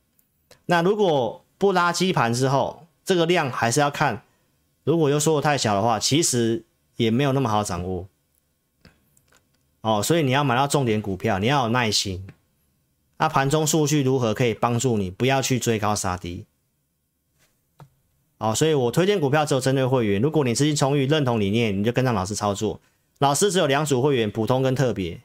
[0.67, 4.23] 那如果不拉基盘之后，这个量还是要看。
[4.85, 6.65] 如果又缩的太小的话，其实。
[6.97, 8.07] 也没有那么好掌握
[9.81, 12.27] 哦，所以你要买到重点股票，你要有耐心。
[13.17, 16.45] 那盘中数据如何可以帮助你，不要去追高杀低。
[18.37, 20.21] 哦，所以我推荐股票只有针对会员。
[20.21, 22.79] 如果你资金充裕、认同理念，你就跟上老师操作。
[23.19, 25.23] 老师只有两组会员，普通跟特别。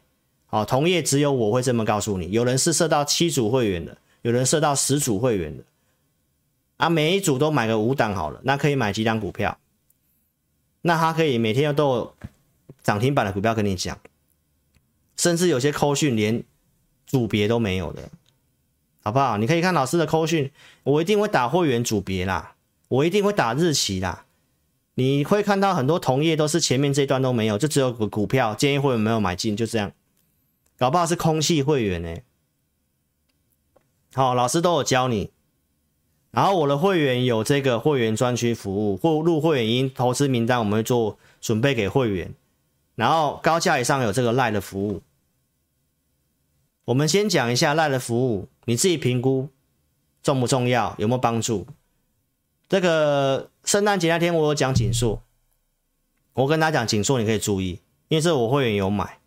[0.52, 2.32] 哦，同业只有我会这么告诉你。
[2.32, 5.64] 有人是设到七组会员的，有人设到十组会员的。
[6.78, 9.60] 啊，每一组都买个五档好了，那可以买几档股票？
[10.82, 12.16] 那他可以每天都有
[12.82, 14.00] 涨停板的股票跟你讲，
[15.16, 16.44] 甚至有些扣讯连
[17.06, 18.10] 组别都没有的，
[19.04, 19.38] 好不好？
[19.38, 20.52] 你可以看老师的扣讯，
[20.82, 22.56] 我一定会打会员组别啦，
[22.88, 24.26] 我一定会打日期啦。
[24.96, 29.92] 你会看到很多同业都是前面这一段都没有，就只有个股票建议会员没有买进，就这样，
[30.80, 32.16] 搞不好是空气会员呢、
[34.16, 35.30] 好，老师都有教你。
[36.32, 42.34] 然后我的会员有这个会员专区服务，或入会员因投资名单，我们会做准备给会员。
[42.96, 45.02] 然后高价以上有这个赖的服务。
[46.86, 49.50] 我们先讲一下赖的服务，你自己评估
[50.24, 51.68] 重不重要，有没有帮助？
[52.70, 55.22] 这个圣诞节那天我有讲景硕，
[56.36, 59.20] 我跟他讲景硕你可以注意，因为这我会员有买，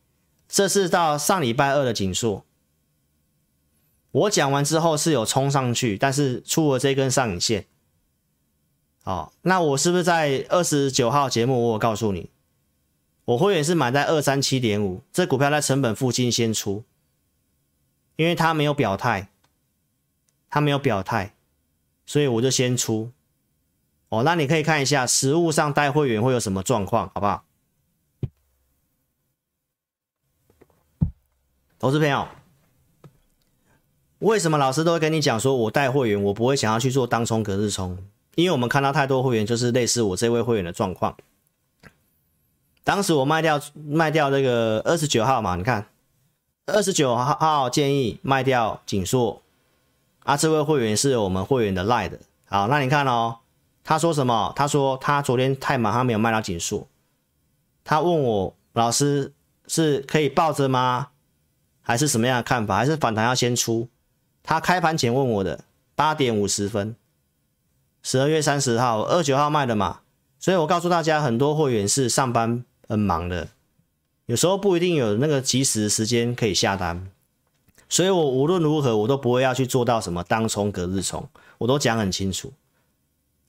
[0.48, 2.42] 这是到上礼拜二的景硕。
[4.10, 7.66] 我讲完之后是有冲上去，但是出了这根上影线。
[9.04, 12.30] 哦，那我是不是在二十九号节目我有告诉你，
[13.24, 16.84] 我会员是买在二三七点五，这股票在成本附近先出，
[18.16, 19.30] 因为他没有表态，
[20.50, 21.34] 他没有表态，
[22.04, 23.12] 所以我就先出。
[24.10, 27.44] 哦，那你可以看一下实物上带会员会有什么状况，好不好？
[31.78, 32.26] 投资朋友，
[34.20, 37.98] 为什么老师都会跟你讲说，我带会员，我不会想要去做当冲隔日冲，
[38.34, 41.16] 因为我们看到太多会员就是类似我这位会员的状况。
[42.82, 45.86] 当时我卖掉卖掉这个二十九号嘛，你看
[46.66, 49.40] 二十九号建议卖掉景硕
[50.24, 52.18] 啊，这位会员是我们会员的赖的。
[52.46, 53.38] 好，那你看哦。
[53.84, 54.52] 他说什么？
[54.54, 56.86] 他说他昨天太忙，他没有卖到景硕。
[57.84, 59.32] 他问我老师
[59.66, 61.08] 是可以抱着吗？
[61.80, 62.76] 还是什么样的看法？
[62.76, 63.88] 还是反弹要先出？
[64.48, 65.62] 他开盘前问我的，
[65.94, 66.96] 八点五十分，
[68.02, 70.00] 十二月三十号，二九号卖的嘛。
[70.38, 73.48] 所以我告诉大家，很多会员是上班很忙的，
[74.24, 77.10] 有时候不一定有那个及时时间可以下单。
[77.90, 81.28] 所以我无论如何，我都不会要去做到什么当冲隔日冲，
[81.58, 82.50] 我都讲很清楚。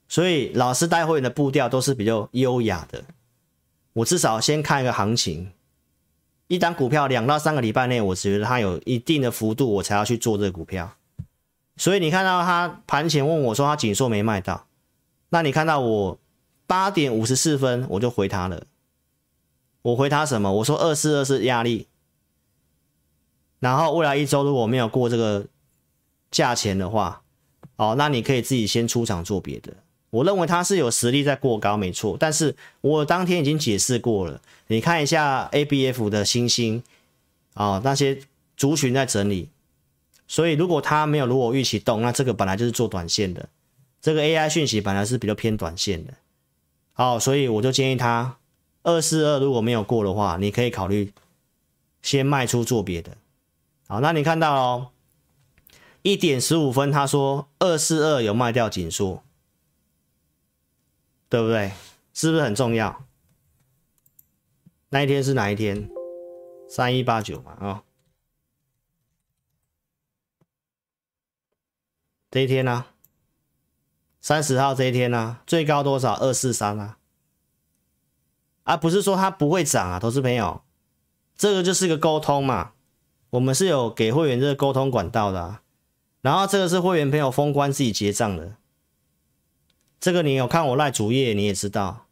[0.09, 3.05] 所以老师带会员的步调都是比较优雅的。
[3.93, 5.49] 我至少先看一个行情，
[6.49, 10.95] 一档股票两到三个礼拜内，我觉得它有一定的幅度，我才要去做这个股票。
[11.77, 14.65] 所以你看到他盘前问我说他紧缩没卖到，
[15.29, 16.19] 那你看到我
[16.65, 18.65] 八点五十四分我就回他了。
[19.83, 20.51] 我回他什么？
[20.55, 21.87] 我说二四二是压力，
[23.59, 25.45] 然后未来一周如果没有过这个
[26.31, 27.21] 价钱的话，
[27.75, 29.73] 哦，那你可以自己先出场做别的。
[30.11, 32.17] 我认为它是有实力在过高，没错。
[32.19, 36.81] 但是我当天已经解释过了，你看一下 ABF 的星星
[37.53, 38.21] 啊、哦，那些
[38.57, 39.49] 族群在整理。
[40.27, 43.49] 所以如果它没有如我预期动，那这个本来就是做短线的。
[44.01, 46.13] 这个 AI 讯息本来是比较偏短线的。
[46.93, 48.37] 好，所以我就建议他
[48.83, 51.11] 二四二如果没有过的话，你可以考虑
[52.01, 53.11] 先卖出做别的。
[53.87, 54.87] 好，那你看到哦，
[56.01, 59.23] 一点十五分，他说二四二有卖掉紧缩。
[61.29, 61.71] 对不对？
[62.13, 63.05] 是不是很重要？
[64.89, 65.89] 那一天是哪一天？
[66.67, 67.83] 三一八九嘛，啊、哦，
[72.29, 72.87] 这一天呢、
[74.19, 76.13] 三十号这一天呢、最高多少？
[76.15, 76.97] 二四三啊？
[78.63, 80.61] 啊，不是说它不会涨啊，投资朋友，
[81.35, 82.73] 这个就是个沟通嘛。
[83.31, 85.59] 我们是有给会员这个沟通管道的、
[86.21, 88.57] 然后这个是会员朋友封关自己结账的。
[89.99, 92.05] 这个你有看我赖主页，你也知道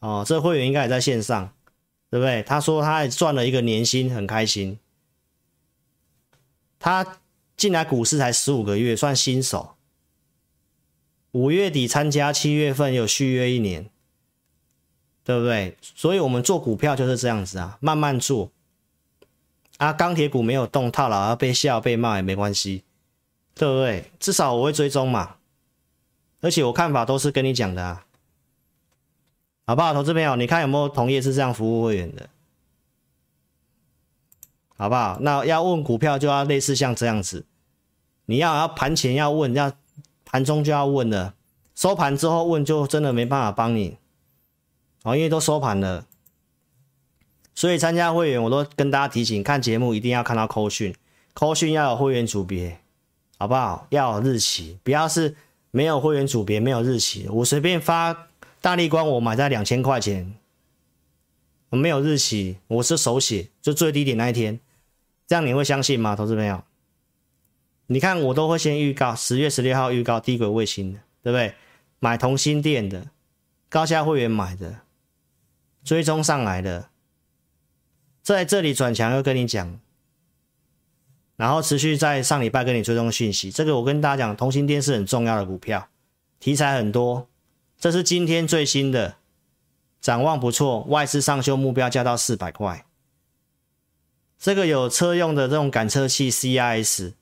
[0.00, 0.24] 哦。
[0.26, 1.52] 这会员应该也在线上，
[2.10, 2.42] 对不对？
[2.42, 4.78] 他说他还赚了一个年薪，很开心。
[6.78, 7.18] 他
[7.56, 9.74] 进来股市才十五个月，算新手。
[11.32, 13.90] 五月底参加，七月份有续约一年，
[15.24, 15.76] 对不对？
[15.80, 18.50] 所以我们做股票就是这样子啊，慢慢做。
[19.76, 22.82] 啊，钢铁股没有动套牢，要被笑被骂也没关系，
[23.54, 24.10] 对不对？
[24.18, 25.36] 至少我会追踪嘛。
[26.40, 28.06] 而且我看法都是跟你讲的啊，
[29.66, 30.36] 好不好，投资朋友？
[30.36, 32.30] 你看有没有同业是这样服务会员的？
[34.76, 35.18] 好不好？
[35.20, 37.44] 那要问股票就要类似像这样子，
[38.26, 39.72] 你要要盘前要问，要
[40.24, 41.34] 盘中就要问了，
[41.74, 43.98] 收盘之后问就真的没办法帮你，
[45.02, 46.06] 哦，因为都收盘了。
[47.52, 50.94] 所以参加会员我都跟大家提醒，看节目一定要看到扣讯，
[51.34, 52.78] 扣讯要有会员组别，
[53.36, 53.88] 好不好？
[53.90, 55.34] 要有日期，不要是。
[55.70, 58.28] 没有会员组别，没有日期，我随便发
[58.60, 60.34] 大力光，我买在两千块钱，
[61.70, 64.58] 我没有日期，我是手写，就最低点那一天，
[65.26, 66.62] 这样你会相信吗，投资朋友？
[67.86, 71.54] 你看我都会先预告，十月十六号预告低轨卫星的，对不对？
[72.00, 73.08] 买同心电的，
[73.68, 74.80] 高价会员买的，
[75.84, 76.90] 追踪上来的，
[78.22, 79.80] 在这里转强又跟你讲。
[81.38, 85.88] 然后持续在上礼拜跟你追踪讯息，这个我跟大家讲，同心电是很重要的股票，
[86.40, 87.28] 题材很多，
[87.78, 89.14] 这是今天最新的，
[90.00, 92.84] 展望不错，外资上修目标价到四百块，
[94.36, 97.12] 这个有车用的这种感测器 CIS，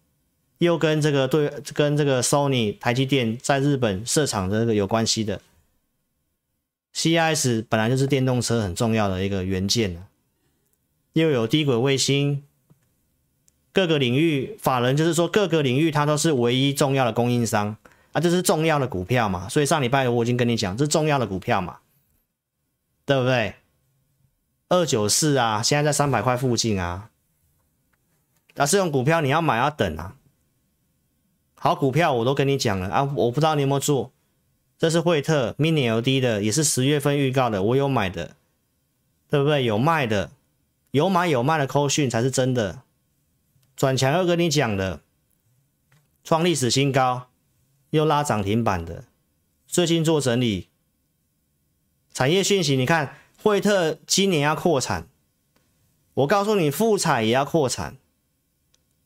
[0.57, 5.43] 又跟这个对跟这个 Sony 台积电在日本设厂的这个有关系的
[6.95, 10.03] ，CIS 本来就是电动车很重要的一个元件，
[11.12, 12.43] 又有低轨卫星。
[13.77, 17.77] 各个领域法人就是说，各个领域它都是唯一重要的供应商
[18.12, 21.81] 啊，这是重要的股票嘛，所以上礼拜我已经跟你讲，这是重要的股票嘛，
[23.05, 23.57] 对不对？
[24.70, 27.11] 二九四啊，现在在三百块附近啊，
[28.57, 30.16] 啊这种股票你要买要等啊。
[31.57, 34.11] 好股票我都跟你讲了啊，我不知道你有没有做，
[34.79, 38.37] 这是惠特 Mini LD 的，也是十月份预告的，我有买的，
[39.29, 39.66] 对不对？
[39.66, 40.31] 有卖的，
[40.93, 42.81] 有买有卖的扣讯才是真的。
[43.77, 45.01] 转强又跟你讲的，
[46.24, 47.29] 创历史新高，
[47.91, 49.05] 又拉涨停板的，
[49.66, 50.68] 最近做整理，
[52.12, 55.07] 产业讯息，你看惠特今年要扩产，
[56.14, 57.97] 我告诉你富采也要扩产，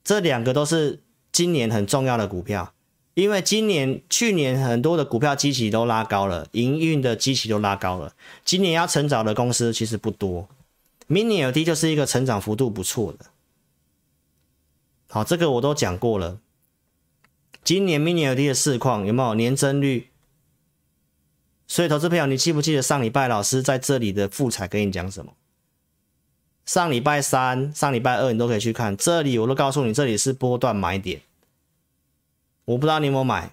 [0.02, 1.00] 这两个都是。
[1.32, 2.74] 今年很重要的股票，
[3.14, 8.12] 因为今年、去年很多的股票机器都拉高了，营运的机器都拉高了。
[8.44, 10.48] 今年要成长的公司其实不多
[11.08, 13.26] ，Mini LED 就是一个成长幅度不错的。
[15.12, 16.38] 好，这个我都讲过了。
[17.64, 20.08] 今年 Mini LED 的市况有没有年增率？
[21.66, 25.32] 所以，投资朋友，你记不记得上礼拜老师在这里的复采跟你讲什么？
[26.64, 28.96] 上礼拜三、上礼拜二，你都可以去看。
[28.96, 31.20] 这里我都告诉你，这里是波段买点。
[32.66, 33.52] 我不知道你有没有买。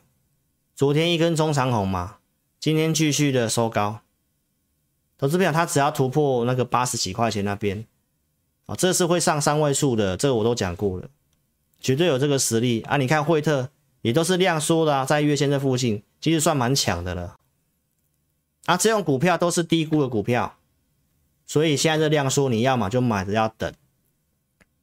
[0.75, 2.17] 昨天一根中长红嘛，
[2.59, 4.01] 今天继续的收高。
[5.17, 7.83] 投资朋友，它只要突破那个八十几块钱那边，
[8.67, 10.15] 啊，这是会上三位数的。
[10.15, 11.09] 这个我都讲过了，
[11.87, 12.97] 绝对有这个实力啊！
[12.97, 13.69] 你看惠特
[14.01, 17.37] 也都是量缩的啊，在月线这附近，其实算蛮强的了。
[18.65, 20.57] 啊，这种股票都是低估的股票。
[21.45, 23.73] 所以现在这量缩，你要么就买着要等。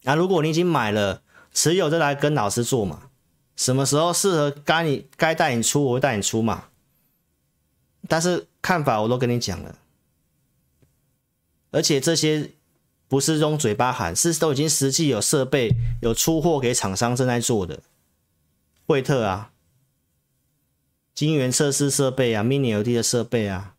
[0.04, 1.20] 啊如果你已经买了，
[1.52, 3.10] 持有就来跟老师做嘛。
[3.54, 6.68] 什么时候适合该你该带你出，我会带你出嘛。
[8.08, 9.76] 但是看法我都跟你讲了，
[11.70, 12.52] 而且这些
[13.08, 17.80] 不是用嘴巴喊，是都已经实际有设备有出货给厂商正在做的。
[18.86, 19.50] 惠特啊，
[21.14, 23.74] 金源测试设备啊，Mini LED 的设备啊。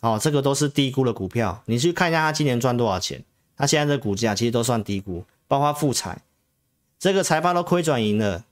[0.00, 3.24] 哦，这个都是低估的股票，你去看一下它今年赚多少钱。
[3.56, 6.22] 它现在的股价其实都算低估，包括富采，
[6.96, 8.44] 这个财报都亏转盈了，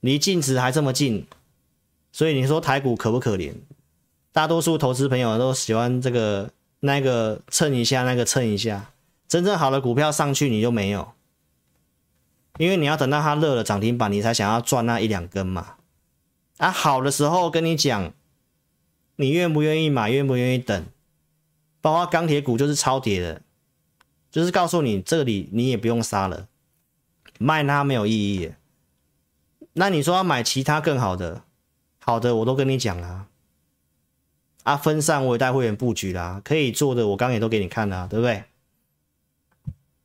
[0.00, 1.26] 离净值还这么近，
[2.12, 3.54] 所以你说台股可不可怜？
[4.32, 6.50] 大多数投资朋友都喜欢这个
[6.80, 8.90] 那个蹭一下，那个蹭一下，
[9.26, 11.12] 真正好的股票上去你就没有，
[12.58, 15.74] 因为你要等到它热了涨停板，你才想要赚那一两根嘛。
[16.58, 18.12] 啊，好的时候跟你讲。
[19.20, 20.10] 你愿不愿意买？
[20.10, 20.86] 愿不愿意等？
[21.80, 23.42] 包括钢铁股就是超跌的，
[24.30, 26.46] 就是告诉你这里你也不用杀了，
[27.38, 28.52] 卖它没有意义。
[29.72, 31.42] 那你说要买其他更好的，
[31.98, 33.27] 好的我都跟你讲啊。
[34.68, 38.44] 啊，分散我也带会员布局啦，可以做的我刚也都给你看了，对不对？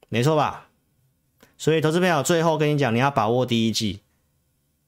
[0.08, 0.70] 没错吧？
[1.58, 4.00] 所以投资朋友最后跟你讲，你要把握第一季。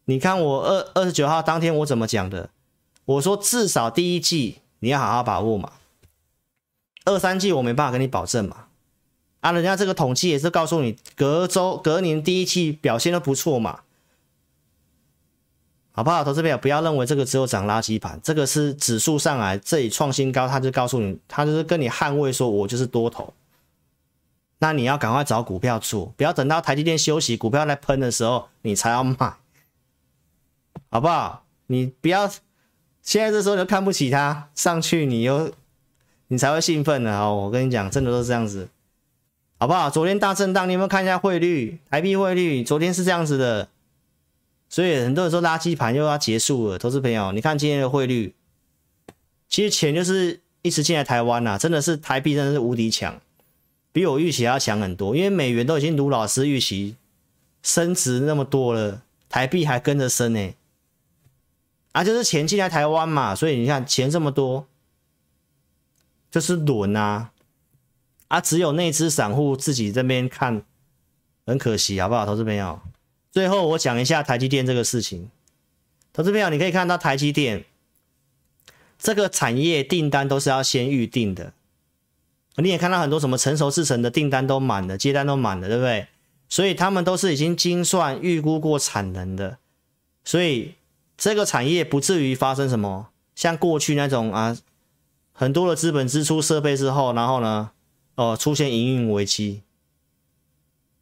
[0.05, 2.51] 你看我二二十九号当天我怎么讲的？
[3.03, 5.73] 我说至少第一季你要好好把握嘛，
[7.03, 8.67] 二三季我没办法跟你保证嘛。
[9.41, 13.81] 啊，人家这个统计也是告诉你隔周隔年第一季表现都不错嘛，
[15.95, 16.25] 好不好？
[16.25, 23.33] 投资朋友不要认为这个只有涨垃圾盘，这个是指数上来这里创新高，他就告诉你，他就是跟你捍卫说我就是多头。
[24.59, 29.33] 那你要赶快找股票做，不要等到台积电休息，股票在喷的时候你才要买，
[30.89, 31.45] 好不好？
[31.67, 32.29] 你不要。
[33.01, 35.51] 现在这时候你就看不起它上去，你又
[36.29, 37.35] 你才会兴奋的哦。
[37.35, 38.67] 我跟你讲，真的都是这样子，
[39.59, 39.91] 好不好？
[39.91, 41.79] 昨天大震荡，你有没有看一下汇率？
[41.91, 43.67] 台币汇率昨天是这样子的，
[44.75, 46.77] 所以很多人说垃圾盘又要结束了。
[46.77, 48.35] 投资朋友，你看今天的汇率，
[49.47, 53.21] 其实钱就是一直进来台湾呐，真的是台币真的是无敌强，
[53.93, 55.15] 比我预期还要强很多。
[55.15, 56.97] 因为美元都已经如老师预期
[57.63, 60.53] 升值那么多了，台币还跟着升呢、
[61.93, 64.67] 啊，就是钱进来台湾嘛，所以你看钱这么多，
[66.29, 67.31] 就是轮啊，
[68.27, 70.63] 啊，只有那支散户自己这边看，
[71.45, 72.77] 很可惜，好不好，投资朋友？
[73.35, 75.29] 最后我讲一下台积电这个事情，
[76.13, 77.65] 投资朋友，你可以看到台积电
[78.97, 81.51] 这个产业订单都是要先预定的，
[82.55, 86.07] 你也看到很多什么成熟制程的订单都满了，接单都满了，对不对？
[86.47, 89.57] 所以他们都是已经精算预估过产能的，
[90.23, 90.75] 所以。
[91.17, 94.57] 这个产业不至于发生什么像过去那种啊，
[95.31, 97.71] 很多的资本支出设备之后，然后呢，
[98.15, 99.61] 哦，出现营运危机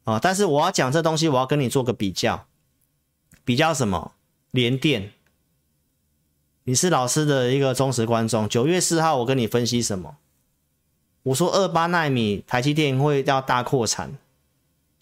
[0.04, 0.18] 啊。
[0.18, 2.46] 但是我要讲这东西，我要跟你做个比较，
[3.44, 4.12] 比较什么？
[4.50, 5.12] 联电，
[6.64, 8.48] 你是老师的一个忠实观众。
[8.48, 10.16] 九月四号我跟你分析什么？
[11.24, 14.18] 我说二八纳米台积电会要大扩产，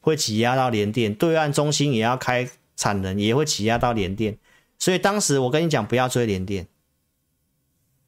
[0.01, 4.39] 会挤压到联电，对岸中芯也要开产能也会挤压到联电，
[4.79, 6.69] 所以当时我跟你讲不要追联电，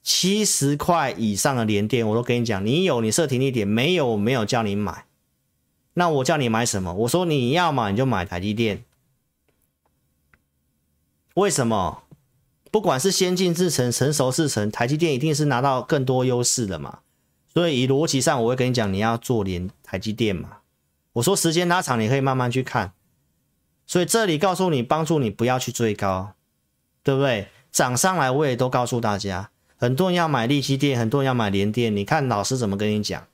[0.03, 5.07] 七十块以上的联电我都跟你讲，你有你设停利点，没有我没有叫你买，
[5.95, 6.93] 那我叫你买什么？
[6.93, 8.85] 我说你要嘛你就买台积电，
[11.35, 12.03] 为什么？
[12.71, 16.99] 不管是先进制程、成熟制程，台积电一定是拿到更多优势的嘛。
[17.47, 20.59] 所以以逻辑上，我会跟你讲，你要做连台积电嘛。
[21.13, 22.93] 我说时间拉长，你可以慢慢去看。
[23.87, 26.33] 所以这里告诉你，帮助你不要去追高，
[27.05, 27.49] 对不对？
[27.71, 31.95] 涨上来我也都告诉大家，很多人要买力积电，很多人要买联电。
[31.95, 33.27] 你看老师怎么跟你讲？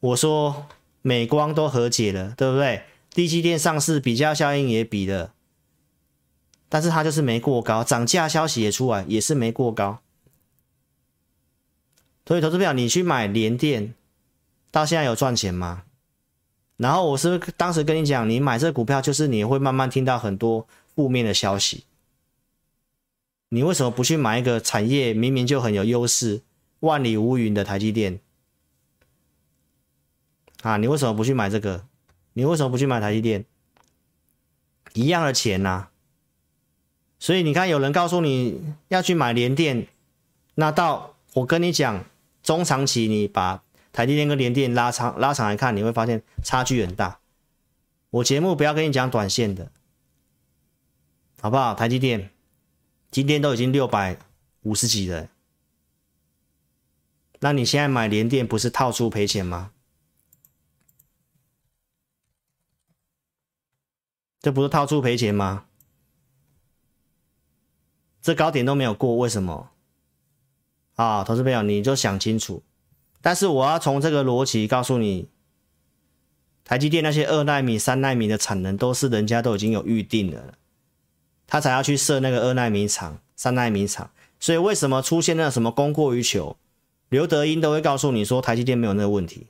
[0.00, 0.66] 我说
[1.02, 2.82] 美光都和解了，对不对？
[3.14, 5.34] 力积电上市比较效应也比了。
[6.68, 10.00] 但是它就是没过高，涨价消息也出来，也是没过高。
[12.24, 13.92] 所以投资票，你去买联电，
[14.70, 15.82] 到现在有赚钱吗？
[16.76, 21.84] 然后我是不是当时跟你讲，你买这股票就是你会慢慢听到很多负面的消息。
[23.48, 26.42] 你为什么不去买一个产业明明就很有优势、
[26.78, 28.20] 万里无云的台积电？
[30.62, 31.86] 啊，你为什么不去买这个？
[32.34, 33.44] 你为什么不去买台积电？
[34.92, 35.88] 一样的钱呐、
[37.18, 39.86] 所以你看，有人告诉你要去买联电，
[40.56, 42.04] 那到我跟你讲，
[42.42, 43.62] 中长期你把
[43.92, 47.20] 台积电跟联电拉长拉长来看，你会发现差距很大。
[48.10, 49.70] 我节目不要跟你讲短线的，
[51.40, 51.74] 好不好？
[51.74, 52.30] 台积电
[53.10, 54.16] 今天都已经六百
[54.62, 55.28] 五十几了，
[57.38, 59.70] 那你现在买联电不是套出赔钱吗？
[64.40, 65.66] 这不是套出赔钱吗？
[68.22, 69.70] 这高点都没有过，为什么？
[70.96, 72.62] 啊，投资朋友，你就想清楚。
[73.22, 75.28] 但是我要从这个逻辑告诉你，
[76.64, 80.54] 台积电那些二奈米、三奈米的产能都是人家都已经有预定了，
[81.46, 84.10] 他才要去设那个二奈米厂、三奈米厂。
[84.38, 86.56] 所以为什么出现那什么供过于求？
[87.10, 89.48] 刘德英都会告诉你说台积电没有那个问题，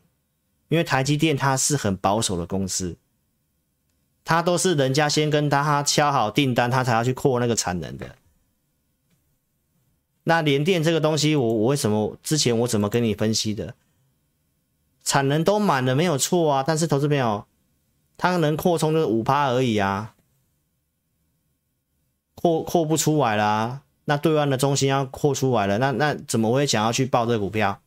[0.69, 2.97] 因为台积电它是很保守的公司，
[4.31, 8.15] 他都是人家先跟他敲好订单，他才要去扩那个产能的。
[10.23, 13.75] 那联电这个东西我，我为什么之前我怎么跟你分析的？
[15.03, 17.45] 产能都满了没有错啊，但是投资朋友，
[18.17, 20.15] 它能扩充就五趴而已啊，
[22.37, 23.83] 扩扩不出来啦。
[24.05, 27.81] 那对岸的中心要扩出来了，那那怎么我会想要去报这个股票？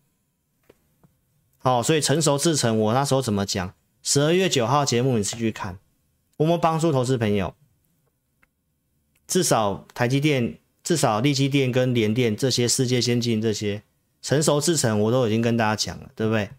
[1.59, 3.73] 好、哦，所以成熟制成，我那时候怎么讲？
[4.01, 5.79] 十二月九号节目你自己去看，
[6.37, 7.55] 我们帮助投资朋友，
[9.27, 10.59] 至少台积电。
[10.83, 13.83] 至少力积电跟联电这些世界先进这些
[14.21, 16.49] 成熟制程，我都已经跟大家讲了，对不对？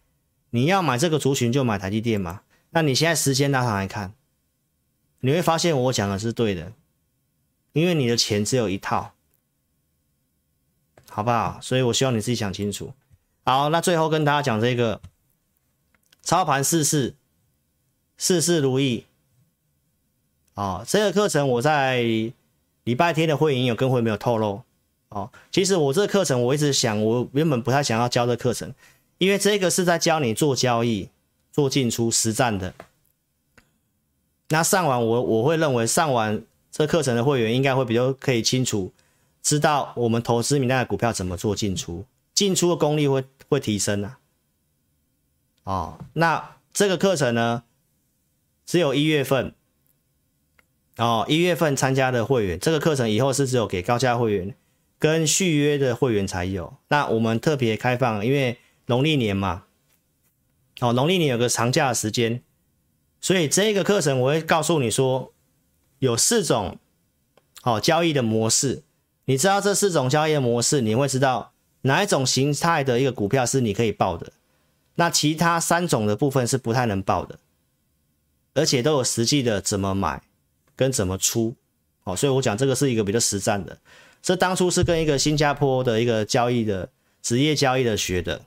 [0.48, 2.40] 你要买这个族群就买台积电嘛。
[2.70, 4.14] 那你现在时间拉长来看，
[5.20, 6.72] 你会发现我讲的是对的，
[7.74, 9.12] 因为你的钱只有一套，
[11.10, 11.58] 好不好？
[11.60, 12.94] 所以我希望你自己想清楚。
[13.44, 15.02] 好，那最后跟大家讲这个
[16.22, 17.14] 操盘事事
[18.16, 19.04] 事事如意。
[20.54, 22.32] 哦，这个课程我在。
[22.84, 24.60] 礼拜天的会员有跟会没有透露
[25.08, 25.30] 哦？
[25.50, 28.74] 其实我这个课程我一直想，我原本不太想要教这课程，
[29.16, 31.08] 因为这个是在教你做交易、
[31.50, 32.74] 做进出实战的。
[34.50, 38.92] 那上完我我会认为上完这课程的会员应该会比较可以清楚
[39.42, 42.04] 知道我们投资名单的股票怎么做进出，
[42.34, 44.18] 进出的功力会会提升啊。
[45.62, 47.64] 哦，那这个课程呢，
[48.66, 49.54] 只有一月份。
[50.96, 54.54] 哦，一月份参加的会员，这个课程以后是只有给高价会员
[54.98, 56.74] 跟续约的会员才有。
[56.88, 59.64] 那我们特别开放，因为农历年嘛，
[60.80, 62.42] 哦，农历年有个长假的时间，
[63.20, 65.32] 所以这个课程我会告诉你说，
[65.98, 66.78] 有四种
[67.64, 68.84] 哦交易的模式。
[69.24, 74.32] 你知道这四种交易的模式，你会知道哪一种形态的一个股票是你可以报的，
[74.94, 77.40] 那其他三种的部分是不太能报的，
[78.54, 80.22] 而且都有实际的怎么买。
[80.76, 81.54] 跟怎么出，
[82.04, 83.78] 哦，所以我讲这个是一个比较实战的。
[84.22, 86.88] 这当初是跟一个新加坡的一个交易的
[87.22, 88.42] 职业交易的学的，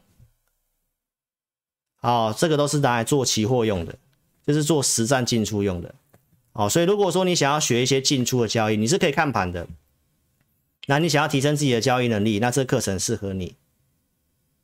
[2.01, 3.95] 哦，这个都是拿来做期货用的，
[4.45, 5.93] 就是做实战进出用的，
[6.53, 9.67] 哦，所以如果说你想要学一些进出的交易，你是可以看盘的。
[10.89, 13.55] 那你想要提升自己的交易能力，那这课程适合你。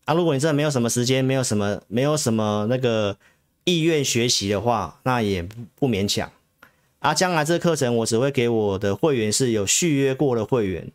[0.06, 3.18] 啊，如果你真的没有什么时间，没有什么没有什么那个
[3.66, 5.44] 意愿学习的话，那也
[5.76, 6.32] 不勉强。
[7.04, 10.90] 啊，将来这个课程我只会给我的会员是有续约过的会员，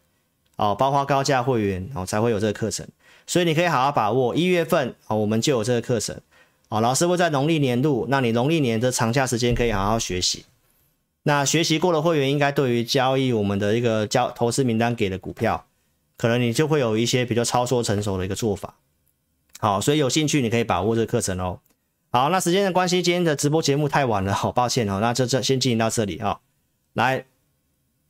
[0.56, 2.88] 哦，包括高价会员，哦，才会有这个课程，
[3.26, 6.18] 所以你可以好好把握一月份，哦，我们就有这个课程，
[6.70, 10.46] 哦，老师会在农历年度，那你农历年的长假时间可以好好学习。
[11.24, 15.66] 那学习过的会员应该对于交易我们的一个交投资名单给的股票，
[16.16, 18.76] 可能你就会有一些比较操作成熟的一个做法。
[19.58, 21.58] 好，所以有兴趣你可以把握这个课程哦。
[22.10, 24.98] 好，那时间的关系，今天的直播节目太晚了，好抱歉哦。
[24.98, 26.40] 那就这先进行到这里哈。
[26.94, 27.26] 来，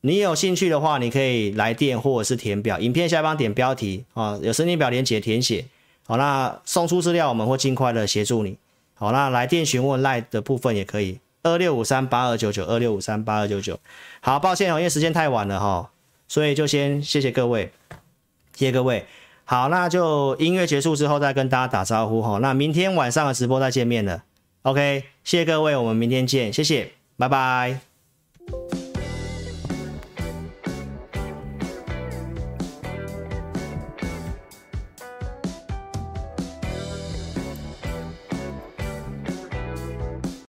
[0.01, 5.65] 你有兴趣的话，你可以来电或者是填表，影片下方点标题啊，有申请表连接填写。
[6.07, 8.57] 好，那送出资料我们会尽快的协助你。
[8.95, 13.77] 好，那来电询问 lie 的部分也可以，二六五三八二九九，二六五三八二九九。
[14.21, 15.91] 好，抱歉哦，因为时间太晚了哈，
[16.29, 17.69] 所以就先谢谢各位，
[18.55, 19.05] 谢谢各位。
[19.49, 22.37] 好，那就音乐结束之后再跟大家打招呼哈。
[22.37, 24.21] 那明天晚上的直播再见面了。
[24.61, 27.79] OK，谢谢各位，我们明天见，谢谢，拜拜。